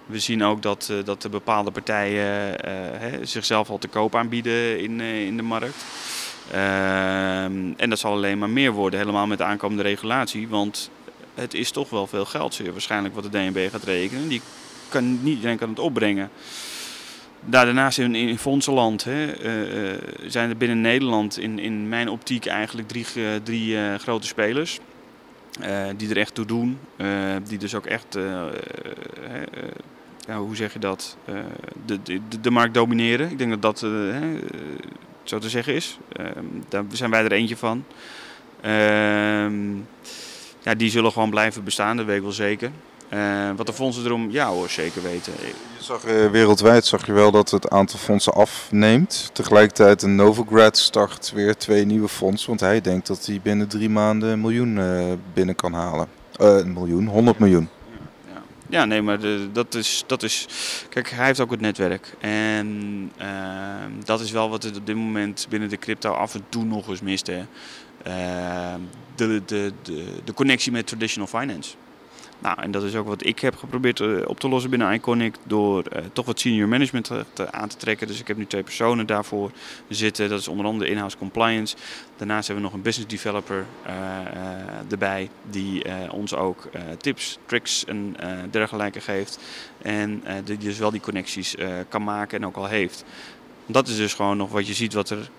[0.09, 2.25] we zien ook dat, uh, dat de bepaalde partijen
[2.99, 5.85] hè, zichzelf al te koop aanbieden in, in de markt.
[6.51, 10.47] Ehm, en dat zal alleen maar meer worden, helemaal met de aankomende regulatie.
[10.47, 10.89] Want
[11.35, 14.27] het is toch wel veel geld, zeer waarschijnlijk, wat de DNB gaat rekenen.
[14.27, 14.41] Die
[14.89, 16.29] kan, niet iedereen kan het opbrengen.
[17.45, 19.33] Daarnaast in, in fondsenland hè,
[20.29, 23.05] zijn er binnen Nederland in, in mijn optiek eigenlijk drie,
[23.43, 24.79] drie grote spelers.
[25.97, 26.79] die er echt toe doen.
[27.47, 28.17] die dus ook echt
[30.29, 31.35] ja, hoe zeg je dat, uh,
[31.85, 33.31] de, de, de markt domineren.
[33.31, 34.15] Ik denk dat dat uh,
[35.23, 35.97] zo te zeggen is.
[36.19, 36.25] Uh,
[36.69, 37.85] daar zijn wij er eentje van.
[38.61, 39.75] Ehm,
[40.59, 42.71] ja, die zullen gewoon blijven bestaan, dat weet ik wel zeker.
[43.55, 45.33] wat de fondsen erom, ja hoor, zeker weten.
[45.41, 46.01] Je zag,
[46.31, 49.29] wereldwijd zag je wel dat het aantal fondsen afneemt.
[49.33, 52.47] Tegelijkertijd een Novograd start weer twee nieuwe fondsen.
[52.47, 54.79] Want hij denkt dat hij binnen drie maanden een miljoen
[55.33, 56.07] binnen kan halen.
[56.37, 57.69] een miljoen, 100 miljoen.
[58.69, 59.19] Ja, nee, maar
[59.51, 60.47] dat, is, dat is.
[60.89, 62.15] Kijk, hij heeft ook het netwerk.
[62.19, 62.67] En
[63.21, 63.25] uh,
[64.03, 66.87] dat is wel wat het op dit moment binnen de crypto af en toe nog
[66.87, 67.29] eens mist.
[67.29, 67.35] Uh,
[69.15, 71.75] de, de, de, de connectie met traditional finance.
[72.41, 75.35] Nou, en dat is ook wat ik heb geprobeerd uh, op te lossen binnen Iconic
[75.43, 78.07] door uh, toch wat senior management te, aan te trekken.
[78.07, 79.51] Dus ik heb nu twee personen daarvoor
[79.87, 80.29] zitten.
[80.29, 81.75] Dat is onder andere in-house compliance.
[82.17, 83.91] Daarnaast hebben we nog een business developer uh,
[84.91, 88.15] erbij die ons ook tips, tricks en
[88.51, 89.39] dergelijke geeft.
[89.81, 91.55] En die dus wel die connecties
[91.89, 93.03] kan maken en ook al heeft.
[93.65, 95.29] Dat is dus gewoon nog wat je ziet wat er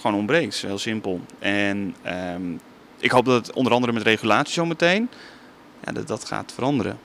[0.00, 0.62] gewoon ontbreekt.
[0.62, 1.20] Heel simpel.
[1.38, 1.94] En
[2.34, 2.60] um,
[2.98, 5.08] ik hoop dat het onder andere met regulatie zometeen
[5.84, 6.98] ja, dat dat gaat veranderen.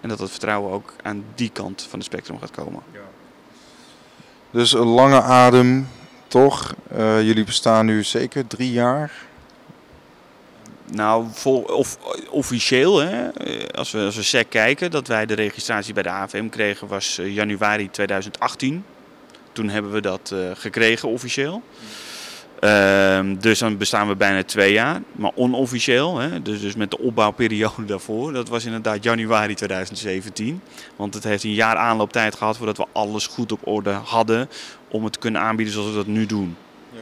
[0.00, 2.82] En dat het vertrouwen ook aan die kant van het spectrum gaat komen.
[2.92, 3.00] Ja.
[4.50, 5.88] Dus een lange adem,
[6.26, 6.74] toch?
[6.96, 9.12] Uh, jullie bestaan nu zeker drie jaar.
[10.90, 11.98] Nou, vol, of,
[12.30, 13.32] officieel, hè,
[13.72, 17.20] als, we, als we SEC kijken, dat wij de registratie bij de AFM kregen, was
[17.24, 18.84] januari 2018.
[19.52, 21.62] Toen hebben we dat uh, gekregen officieel.
[22.64, 26.18] Um, dus dan bestaan we bijna twee jaar, maar onofficieel.
[26.18, 26.42] Hè?
[26.42, 28.32] Dus, dus met de opbouwperiode daarvoor.
[28.32, 30.62] Dat was inderdaad januari 2017.
[30.96, 34.48] Want het heeft een jaar aanlooptijd gehad voordat we alles goed op orde hadden
[34.88, 36.56] om het te kunnen aanbieden zoals we dat nu doen.
[36.90, 37.00] Ja.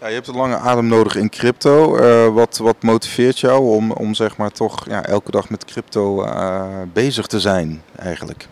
[0.00, 1.98] Ja, je hebt een lange adem nodig in crypto.
[1.98, 6.24] Uh, wat, wat motiveert jou om, om zeg maar toch ja, elke dag met crypto
[6.24, 8.48] uh, bezig te zijn eigenlijk?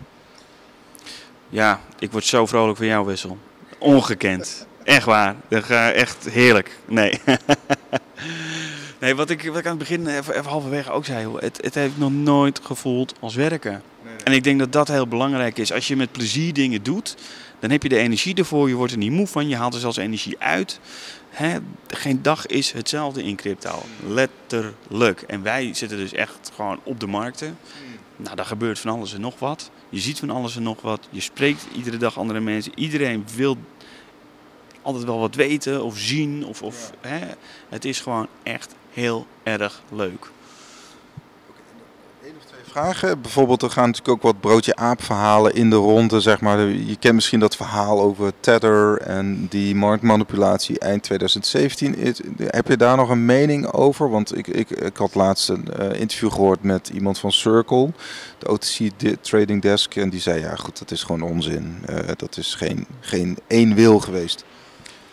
[1.49, 3.37] Ja, ik word zo vrolijk van jou, Wissel.
[3.77, 4.67] Ongekend.
[4.83, 5.35] Echt waar.
[5.93, 6.77] Echt heerlijk.
[6.85, 7.19] Nee.
[8.99, 11.27] nee, wat ik, wat ik aan het begin even, even halverwege ook zei.
[11.39, 13.81] Het, het heeft nog nooit gevoeld als werken.
[14.03, 14.13] Nee.
[14.23, 15.71] En ik denk dat dat heel belangrijk is.
[15.71, 17.15] Als je met plezier dingen doet,
[17.59, 18.69] dan heb je de energie ervoor.
[18.69, 19.47] Je wordt er niet moe van.
[19.47, 20.79] Je haalt er zelfs energie uit.
[21.29, 21.57] Hè?
[21.87, 23.83] Geen dag is hetzelfde in crypto.
[24.07, 25.21] Letterlijk.
[25.21, 27.47] En wij zitten dus echt gewoon op de markten.
[27.77, 27.93] Hmm.
[28.23, 29.71] Nou, daar gebeurt van alles en nog wat.
[29.89, 31.07] Je ziet van alles en nog wat.
[31.09, 32.71] Je spreekt iedere dag andere mensen.
[32.75, 33.57] Iedereen wil
[34.83, 36.45] altijd wel wat weten of zien.
[36.45, 37.19] Of, of, hè?
[37.69, 40.31] Het is gewoon echt heel erg leuk.
[42.25, 43.21] Eén of twee vragen.
[43.21, 46.19] Bijvoorbeeld, er gaan natuurlijk ook wat broodje aap verhalen in de ronde.
[46.19, 46.59] Zeg maar.
[46.59, 52.15] Je kent misschien dat verhaal over Tether en die marktmanipulatie eind 2017.
[52.37, 54.09] Heb je daar nog een mening over?
[54.09, 57.91] Want ik, ik, ik had laatst een uh, interview gehoord met iemand van Circle,
[58.37, 58.89] de OTC
[59.21, 59.95] Trading Desk.
[59.95, 61.77] En die zei, ja goed, dat is gewoon onzin.
[61.89, 64.43] Uh, dat is geen, geen één wil geweest.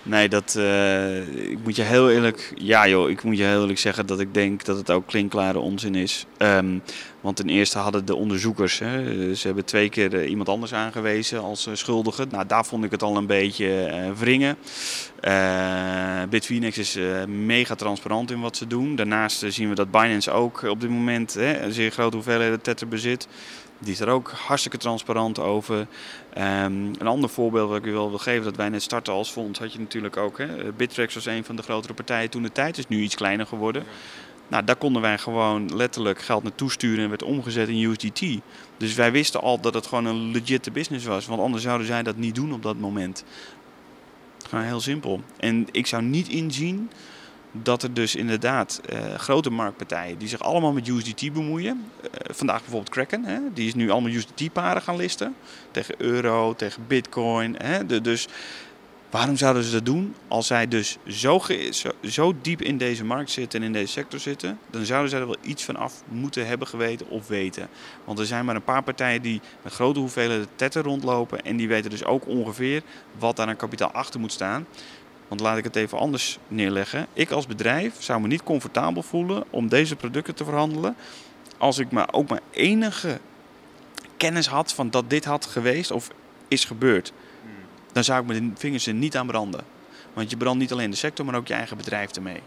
[0.02, 3.78] Nee, dat, uh, ik moet je heel eerlijk, ja joh, ik moet je heel eerlijk
[3.78, 6.26] zeggen dat ik denk dat het ook klinkklare onzin is.
[6.38, 6.82] Um,
[7.20, 11.40] want ten eerste hadden de onderzoekers, hè, ze hebben twee keer uh, iemand anders aangewezen
[11.42, 12.26] als uh, schuldige.
[12.30, 14.56] Nou, daar vond ik het al een beetje wringen.
[16.30, 18.96] Bitfinex is mega transparant in wat ze doen.
[18.96, 22.88] Daarnaast zien we dat Binance ook op dit moment hè, een zeer grote hoeveelheden tether
[22.88, 23.28] bezit.
[23.80, 25.78] Die is er ook hartstikke transparant over.
[25.78, 25.86] Um,
[26.98, 29.58] een ander voorbeeld wat ik u wel wil geven, dat wij net starten als fonds,
[29.58, 30.38] had je natuurlijk ook.
[30.38, 30.72] Hè?
[30.72, 33.84] Bittrex was een van de grotere partijen toen de tijd, is nu iets kleiner geworden.
[34.48, 38.22] Nou, daar konden wij gewoon letterlijk geld naartoe sturen en werd omgezet in USDT.
[38.76, 42.02] Dus wij wisten al dat het gewoon een legitte business was, want anders zouden zij
[42.02, 43.24] dat niet doen op dat moment.
[44.48, 45.20] Gewoon heel simpel.
[45.36, 46.90] En ik zou niet inzien
[47.52, 51.84] dat er dus inderdaad uh, grote marktpartijen die zich allemaal met USDT bemoeien.
[52.02, 55.34] Uh, vandaag bijvoorbeeld Kraken, hè, die is nu allemaal USDT-paren gaan listen.
[55.70, 57.56] Tegen euro, tegen bitcoin.
[57.58, 58.28] Hè, de, dus
[59.10, 60.14] waarom zouden ze dat doen?
[60.28, 61.40] Als zij dus zo,
[61.70, 65.20] zo, zo, diep in deze markt zitten en in deze sector zitten, dan zouden zij
[65.20, 67.68] er wel iets van af moeten hebben geweten of weten.
[68.04, 71.68] Want er zijn maar een paar partijen die met grote hoeveelheden tetten rondlopen en die
[71.68, 72.82] weten dus ook ongeveer
[73.18, 74.66] wat daar aan kapitaal achter moet staan.
[75.30, 77.06] Want laat ik het even anders neerleggen.
[77.12, 80.96] Ik als bedrijf zou me niet comfortabel voelen om deze producten te verhandelen.
[81.58, 83.20] Als ik maar ook maar enige
[84.16, 86.08] kennis had van dat dit had geweest of
[86.48, 87.12] is gebeurd.
[87.42, 87.50] Hmm.
[87.92, 89.64] Dan zou ik de vingers er niet aan branden.
[90.12, 92.42] Want je brandt niet alleen de sector, maar ook je eigen bedrijf ermee.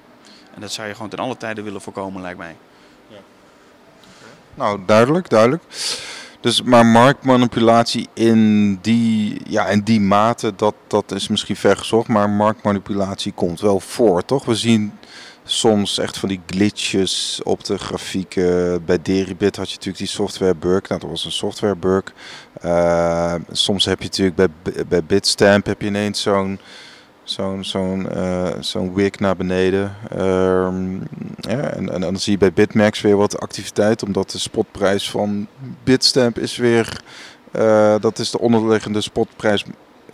[0.53, 2.55] En dat zou je gewoon ten alle tijden willen voorkomen, lijkt mij.
[3.07, 3.17] Ja.
[4.53, 5.63] Nou, duidelijk, duidelijk.
[6.43, 12.07] Dus, maar marktmanipulatie in die, ja, in die mate, dat, dat is misschien vergezocht.
[12.07, 14.45] Maar marktmanipulatie komt wel voor, toch?
[14.45, 14.93] We zien
[15.43, 18.85] soms echt van die glitches op de grafieken.
[18.85, 20.87] Bij Deribit had je natuurlijk die software bug.
[20.87, 22.03] Nou, dat was een software bug.
[22.65, 26.59] Uh, soms heb je natuurlijk bij, bij Bitstamp heb je ineens zo'n
[27.23, 29.95] zo'n zo'n uh, zo'n wick naar beneden.
[30.15, 30.19] Uh,
[31.37, 35.47] ja, en, en, dan zie je bij Bitmax weer wat activiteit, omdat de spotprijs van
[35.83, 37.01] Bitstamp is weer,
[37.51, 39.65] uh, dat is de onderliggende spotprijs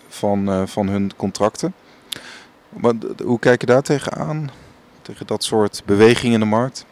[0.07, 1.74] van, uh, van hun contracten.
[2.70, 2.93] Maar
[3.24, 4.49] hoe kijk je daar tegenaan?
[5.01, 6.86] Tegen dat soort bewegingen in de markt?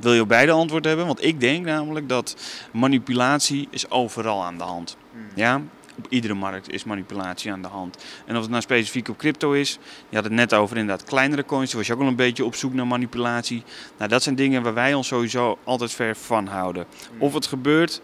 [0.00, 1.06] Wil je op beide antwoord hebben?
[1.06, 2.36] Want ik denk namelijk dat
[2.72, 4.96] manipulatie is overal aan de hand.
[5.12, 5.22] Hmm.
[5.34, 5.60] Ja,
[5.98, 8.04] op iedere markt is manipulatie aan de hand.
[8.26, 9.78] En of het nou specifiek op crypto is,
[10.08, 12.54] je had het net over inderdaad kleinere coins, was je ook al een beetje op
[12.54, 13.62] zoek naar manipulatie.
[13.98, 16.86] Nou, dat zijn dingen waar wij ons sowieso altijd ver van houden.
[17.18, 18.00] Of het gebeurt,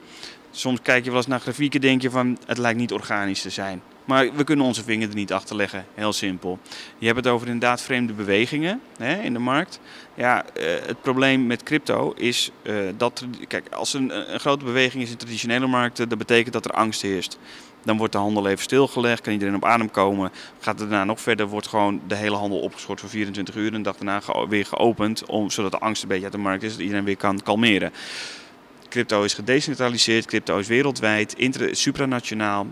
[0.51, 3.51] soms kijk je wel eens naar grafieken, denk je van het lijkt niet organisch te
[3.51, 3.83] zijn.
[4.05, 6.59] Maar we kunnen onze vinger er niet achter leggen, heel simpel.
[6.99, 9.81] Je hebt het over inderdaad vreemde bewegingen hè, in de markt.
[10.15, 14.65] Ja, uh, het probleem met crypto is uh, dat, kijk, als er een, een, grote
[14.65, 17.39] beweging is in traditionele markten, dat betekent dat er angst heerst.
[17.85, 20.31] Dan wordt de handel even stilgelegd, kan iedereen op adem komen.
[20.61, 23.67] Gaat het daarna nog verder, wordt gewoon de hele handel opgeschort voor 24 uur.
[23.67, 26.63] En de dag daarna weer geopend, om, zodat de angst een beetje uit de markt
[26.63, 27.93] is, dat iedereen weer kan kalmeren.
[28.89, 31.37] Crypto is gedecentraliseerd, crypto is wereldwijd,
[31.71, 32.67] supranationaal.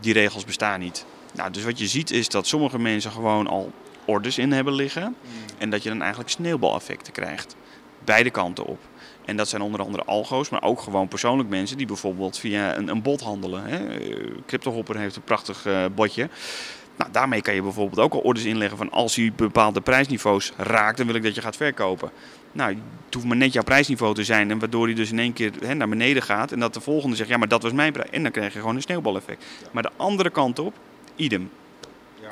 [0.00, 1.06] Die regels bestaan niet.
[1.34, 3.72] Nou, dus wat je ziet is dat sommige mensen gewoon al
[4.04, 5.02] orders in hebben liggen.
[5.02, 5.14] Hmm.
[5.58, 7.56] En dat je dan eigenlijk sneeuwbaleffecten krijgt.
[8.04, 8.78] Beide kanten op.
[9.26, 12.88] En dat zijn onder andere algo's, maar ook gewoon persoonlijk mensen die bijvoorbeeld via een,
[12.88, 13.64] een bot handelen.
[13.64, 13.78] Hè.
[14.46, 16.28] CryptoHopper heeft een prachtig uh, botje.
[16.96, 20.96] Nou, daarmee kan je bijvoorbeeld ook al orders inleggen van als hij bepaalde prijsniveaus raakt,
[20.96, 22.10] dan wil ik dat je gaat verkopen.
[22.52, 22.74] Nou,
[23.04, 25.52] het hoeft maar net jouw prijsniveau te zijn en waardoor hij dus in één keer
[25.60, 28.10] hè, naar beneden gaat en dat de volgende zegt, ja maar dat was mijn prijs.
[28.10, 29.44] En dan krijg je gewoon een sneeuwbaleffect.
[29.70, 30.74] Maar de andere kant op,
[31.16, 31.50] idem.
[32.20, 32.28] Ja.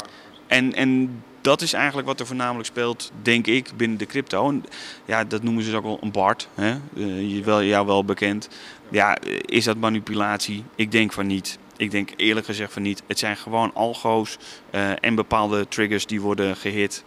[0.46, 4.48] En, en dat is eigenlijk wat er voornamelijk speelt, denk ik, binnen de crypto.
[4.48, 4.64] En
[5.04, 6.48] ja, dat noemen ze dus ook wel een BART.
[6.54, 6.76] Hè?
[6.94, 8.48] Uh, wel, jou wel bekend.
[8.88, 10.64] Ja, is dat manipulatie?
[10.74, 11.58] Ik denk van niet.
[11.76, 13.02] Ik denk eerlijk gezegd van niet.
[13.06, 14.38] Het zijn gewoon algo's
[14.74, 17.04] uh, en bepaalde triggers die worden gehit.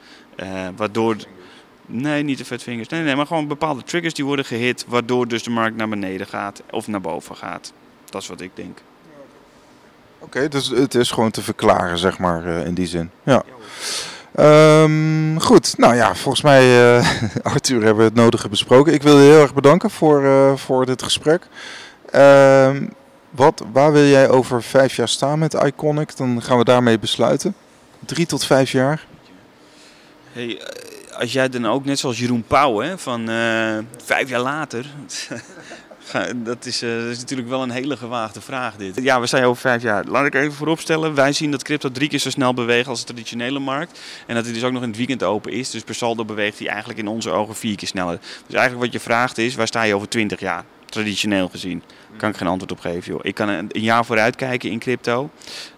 [0.75, 1.15] Waardoor.
[1.85, 2.87] Nee, niet de vetvingers.
[2.87, 4.85] Nee, nee, maar gewoon bepaalde triggers die worden gehit.
[4.87, 7.73] Waardoor dus de markt naar beneden gaat of naar boven gaat.
[8.09, 8.81] Dat is wat ik denk.
[10.19, 13.11] Oké, dus het is gewoon te verklaren, zeg maar, in die zin.
[13.23, 13.43] Ja.
[14.39, 17.09] Um, goed, nou ja, volgens mij, uh,
[17.53, 18.93] Arthur, hebben we het nodige besproken.
[18.93, 21.47] Ik wil je heel erg bedanken voor, uh, voor dit gesprek.
[22.15, 22.93] Um,
[23.29, 26.17] wat, waar wil jij over vijf jaar staan met Iconic?
[26.17, 27.55] Dan gaan we daarmee besluiten.
[28.05, 29.05] Drie tot vijf jaar.
[30.31, 33.25] Hey, eh, als jij dan ook, net zoals Jeroen Pauw, hè, van
[34.03, 34.85] vijf jaar later...
[36.35, 39.03] Dat is, dat is natuurlijk wel een hele gewaagde vraag dit.
[39.03, 40.05] Ja, we zijn over vijf jaar.
[40.05, 41.13] Laat ik even vooropstellen.
[41.13, 43.99] Wij zien dat crypto drie keer zo snel beweegt als de traditionele markt.
[44.25, 45.71] En dat hij dus ook nog in het weekend open is.
[45.71, 48.19] Dus per saldo beweegt hij eigenlijk in onze ogen vier keer sneller.
[48.19, 50.63] Dus eigenlijk wat je vraagt is, waar sta je over twintig jaar?
[50.85, 51.83] Traditioneel gezien.
[52.17, 53.19] Kan ik geen antwoord op geven, joh.
[53.21, 55.29] Ik kan een jaar vooruit kijken in crypto.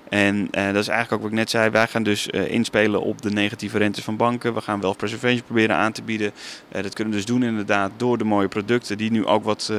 [0.10, 1.70] En dat is eigenlijk ook wat ik net zei.
[1.70, 4.54] Wij gaan dus inspelen op de negatieve rentes van banken.
[4.54, 6.32] We gaan wealth preservation proberen aan te bieden.
[6.72, 9.72] dat kunnen we dus doen inderdaad door de mooie producten die nu ook wat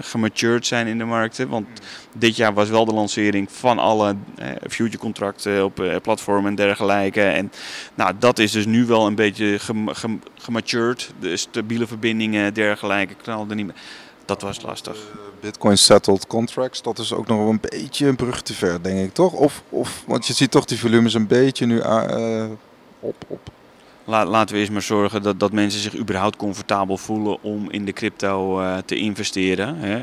[0.00, 1.48] gematured zijn in de markten.
[1.48, 1.66] Want
[2.12, 4.16] dit jaar was wel de lancering van alle
[4.68, 7.22] future contracten op platformen en dergelijke.
[7.22, 7.52] En
[7.94, 9.58] nou, dat is dus nu wel een beetje
[10.34, 11.12] gematured.
[11.20, 13.76] De stabiele verbindingen, dergelijke, knalden niet meer.
[14.24, 14.96] Dat was lastig.
[15.40, 19.14] Bitcoin settled contracts, dat is ook nog een beetje een brug te ver, denk ik,
[19.14, 19.32] toch?
[19.32, 22.44] Of, of want je ziet toch die volumes een beetje nu uh,
[23.00, 23.49] op, op
[24.04, 27.92] laten we eerst maar zorgen dat, dat mensen zich überhaupt comfortabel voelen om in de
[27.92, 29.76] crypto uh, te investeren.
[29.76, 29.98] Hè.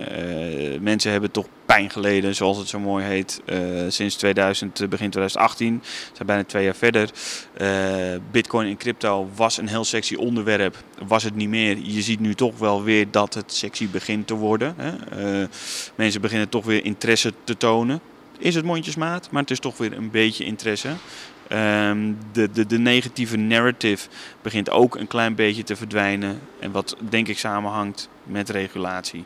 [0.73, 5.09] Uh, mensen hebben toch pijn geleden, zoals het zo mooi heet, uh, sinds 2000, begin
[5.09, 5.79] 2018.
[5.79, 7.09] We zijn bijna twee jaar verder.
[8.31, 10.75] Bitcoin en crypto was een heel sexy onderwerp,
[11.07, 11.77] was het niet meer.
[11.77, 14.75] Je ziet nu toch wel weer dat het sexy begint te worden.
[14.77, 15.47] Hè.
[15.95, 18.01] mensen beginnen toch weer interesse te tonen.
[18.37, 20.89] Is het mondjesmaat, maar het is toch weer een beetje interesse.
[21.47, 24.07] Ehm, de, de, de negatieve narrative
[24.41, 26.39] begint ook een klein beetje te verdwijnen.
[26.59, 29.25] En wat denk ik samenhangt met regulatie.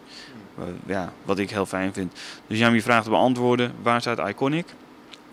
[0.86, 2.14] Ja, wat ik heel fijn vind.
[2.48, 4.66] Dus ja, om je vraag te beantwoorden, waar staat Iconic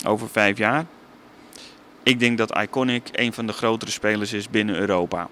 [0.06, 0.86] over vijf jaar?
[2.02, 5.28] Ik denk dat Iconic een van de grotere spelers is binnen Europa.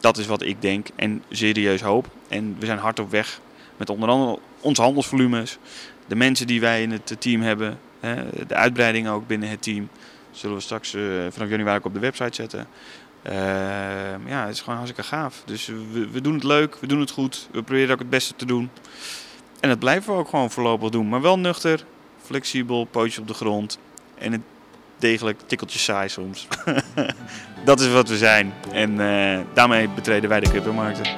[0.00, 2.08] Dat is wat ik denk en serieus hoop.
[2.28, 3.40] En we zijn hard op weg
[3.76, 5.58] met onder andere onze handelsvolumes,
[6.06, 7.78] de mensen die wij in het team hebben,
[8.46, 9.88] de uitbreiding ook binnen het team
[10.32, 12.66] zullen we straks uh, vanaf januari ook op de website zetten.
[13.26, 13.32] Uh,
[14.26, 15.42] ja, het is gewoon hartstikke gaaf.
[15.44, 17.48] Dus we, we, doen het leuk, we doen het goed.
[17.50, 18.70] We proberen ook het beste te doen.
[19.60, 21.08] En dat blijven we ook gewoon voorlopig doen.
[21.08, 21.84] Maar wel nuchter,
[22.22, 23.78] flexibel, pootje op de grond.
[24.18, 24.44] En een
[24.98, 26.48] degelijk tikkeltje saai soms.
[27.64, 28.52] dat is wat we zijn.
[28.72, 31.14] En uh, daarmee betreden wij de cryptomarkten.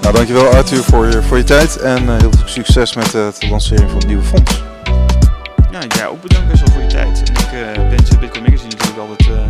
[0.00, 1.76] Nou, dankjewel Arthur voor je, voor je tijd.
[1.76, 4.64] En heel veel succes met de lancering van het nieuwe fonds
[5.80, 7.45] ja, jij ook bedankt best wel voor je tijd.
[7.46, 7.52] Ik
[7.90, 9.45] wens Bitcoin Magazine natuurlijk altijd uh,